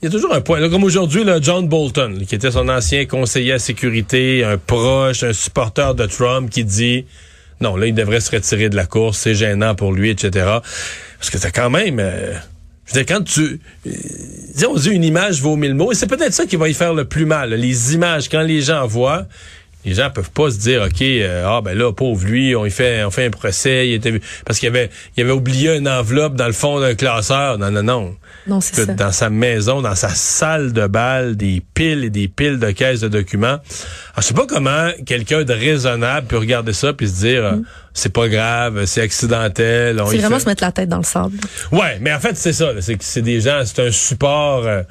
il 0.00 0.06
y 0.06 0.08
a 0.08 0.10
toujours 0.10 0.34
un 0.34 0.40
point. 0.40 0.58
Là, 0.58 0.68
comme 0.68 0.84
aujourd'hui, 0.84 1.22
John 1.40 1.68
Bolton, 1.68 2.18
qui 2.26 2.34
était 2.34 2.50
son 2.50 2.68
ancien 2.68 3.06
conseiller 3.06 3.52
à 3.52 3.58
sécurité, 3.58 4.44
un 4.44 4.58
proche, 4.58 5.22
un 5.22 5.32
supporter 5.32 5.94
de 5.94 6.06
Trump, 6.06 6.50
qui 6.50 6.64
dit 6.64 7.04
non, 7.62 7.76
là, 7.76 7.86
il 7.86 7.94
devrait 7.94 8.20
se 8.20 8.32
retirer 8.32 8.68
de 8.68 8.76
la 8.76 8.86
course, 8.86 9.18
c'est 9.18 9.36
gênant 9.36 9.76
pour 9.76 9.92
lui, 9.92 10.10
etc. 10.10 10.46
Parce 11.18 11.30
que 11.30 11.38
c'est 11.38 11.52
quand 11.52 11.70
même. 11.70 12.00
Euh, 12.00 12.34
je 12.84 12.94
veux 12.94 13.04
dire, 13.04 13.16
quand 13.16 13.22
tu. 13.22 13.60
Euh, 13.86 14.66
on 14.68 14.74
dit 14.74 14.90
une 14.90 15.04
image 15.04 15.40
vaut 15.40 15.54
mille 15.54 15.74
mots, 15.74 15.92
et 15.92 15.94
c'est 15.94 16.08
peut-être 16.08 16.34
ça 16.34 16.46
qui 16.46 16.56
va 16.56 16.68
y 16.68 16.74
faire 16.74 16.92
le 16.92 17.04
plus 17.04 17.24
mal. 17.24 17.54
Les 17.54 17.94
images, 17.94 18.28
quand 18.28 18.42
les 18.42 18.60
gens 18.60 18.84
voient, 18.88 19.26
Les 19.84 19.94
gens 19.94 20.10
peuvent 20.10 20.30
pas 20.30 20.50
se 20.50 20.58
dire, 20.58 20.82
OK, 20.82 21.02
euh, 21.02 21.44
ah 21.46 21.60
ben 21.60 21.76
là, 21.76 21.92
pauvre 21.92 22.24
lui, 22.24 22.54
on 22.54 22.62
lui 22.64 22.70
fait, 22.70 23.02
on 23.04 23.10
fait 23.10 23.26
un 23.26 23.30
procès, 23.30 23.88
il 23.88 23.94
était, 23.94 24.20
parce 24.46 24.60
qu'il 24.60 24.68
avait, 24.68 24.90
il 25.16 25.22
avait 25.24 25.32
oublié 25.32 25.76
une 25.76 25.88
enveloppe 25.88 26.34
dans 26.36 26.46
le 26.46 26.52
fond 26.52 26.78
d'un 26.78 26.94
classeur. 26.94 27.58
Non, 27.58 27.70
non, 27.72 27.82
non. 27.82 28.16
Non, 28.46 28.60
c'est 28.60 28.74
ça. 28.86 28.94
Dans 28.94 29.10
sa 29.12 29.28
maison, 29.30 29.82
dans 29.82 29.94
sa 29.94 30.08
salle 30.10 30.72
de 30.72 30.86
bal, 30.86 31.36
des 31.36 31.62
piles 31.74 32.04
et 32.04 32.10
des 32.10 32.28
piles 32.28 32.58
de 32.60 32.70
caisses 32.70 33.00
de 33.00 33.08
documents. 33.08 33.46
Alors, 33.48 33.60
je 34.18 34.22
sais 34.22 34.34
pas 34.34 34.46
comment 34.46 34.88
quelqu'un 35.06 35.42
de 35.44 35.52
raisonnable 35.52 36.26
peut 36.28 36.38
regarder 36.38 36.72
ça 36.72 36.92
puis 36.92 37.08
se 37.08 37.20
dire, 37.20 37.44
euh, 37.44 37.56
c'est 37.94 38.12
pas 38.12 38.28
grave, 38.28 38.84
c'est 38.86 39.00
accidentel. 39.02 40.00
on 40.00 40.06
C'est 40.06 40.16
y 40.16 40.18
vraiment 40.20 40.36
fait- 40.36 40.42
se 40.44 40.48
mettre 40.48 40.62
la 40.64 40.72
tête 40.72 40.88
dans 40.88 40.98
le 40.98 41.02
sable. 41.04 41.36
Ouais, 41.72 41.98
mais 42.00 42.12
en 42.12 42.20
fait, 42.20 42.36
c'est 42.36 42.52
ça. 42.52 42.70
C'est 42.80 42.96
que 42.96 43.04
c'est 43.04 43.22
des 43.22 43.40
gens, 43.40 43.62
c'est 43.64 43.82
un 43.86 43.90
support. 43.92 44.64
euh, 44.66 44.82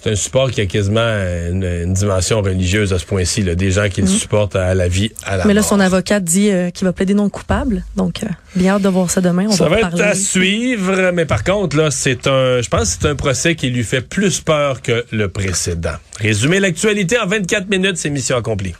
c'est 0.00 0.10
un 0.10 0.14
support 0.14 0.50
qui 0.50 0.60
a 0.60 0.66
quasiment 0.66 1.00
une, 1.00 1.64
une 1.64 1.92
dimension 1.92 2.40
religieuse 2.40 2.92
à 2.92 2.98
ce 2.98 3.04
point-ci. 3.04 3.42
Des 3.42 3.70
gens 3.70 3.88
qui 3.88 4.02
le 4.02 4.06
supportent 4.06 4.56
à 4.56 4.74
la 4.74 4.88
vie, 4.88 5.10
à 5.24 5.36
la 5.36 5.44
Mais 5.44 5.54
là, 5.54 5.60
mort. 5.60 5.70
son 5.70 5.80
avocat 5.80 6.20
dit 6.20 6.50
euh, 6.50 6.70
qu'il 6.70 6.86
va 6.86 6.92
plaider 6.92 7.14
non 7.14 7.28
coupable. 7.28 7.84
Donc, 7.96 8.22
euh, 8.22 8.26
bien 8.54 8.74
hâte 8.74 8.82
de 8.82 8.88
voir 8.88 9.10
ça 9.10 9.20
demain. 9.20 9.46
On 9.48 9.52
Ça 9.52 9.68
va 9.68 9.80
être 9.80 10.00
à 10.00 10.14
suivre, 10.14 11.10
mais 11.12 11.24
par 11.24 11.42
contre, 11.44 11.76
là, 11.76 11.90
c'est 11.90 12.26
un, 12.26 12.60
je 12.60 12.68
pense 12.68 12.94
que 12.94 13.02
c'est 13.02 13.08
un 13.08 13.16
procès 13.16 13.54
qui 13.54 13.70
lui 13.70 13.84
fait 13.84 14.02
plus 14.02 14.40
peur 14.40 14.82
que 14.82 15.04
le 15.10 15.28
précédent. 15.28 15.94
Résumer 16.20 16.60
l'actualité 16.60 17.18
en 17.18 17.26
24 17.26 17.68
minutes, 17.68 17.96
c'est 17.96 18.10
mission 18.10 18.36
accomplie. 18.36 18.74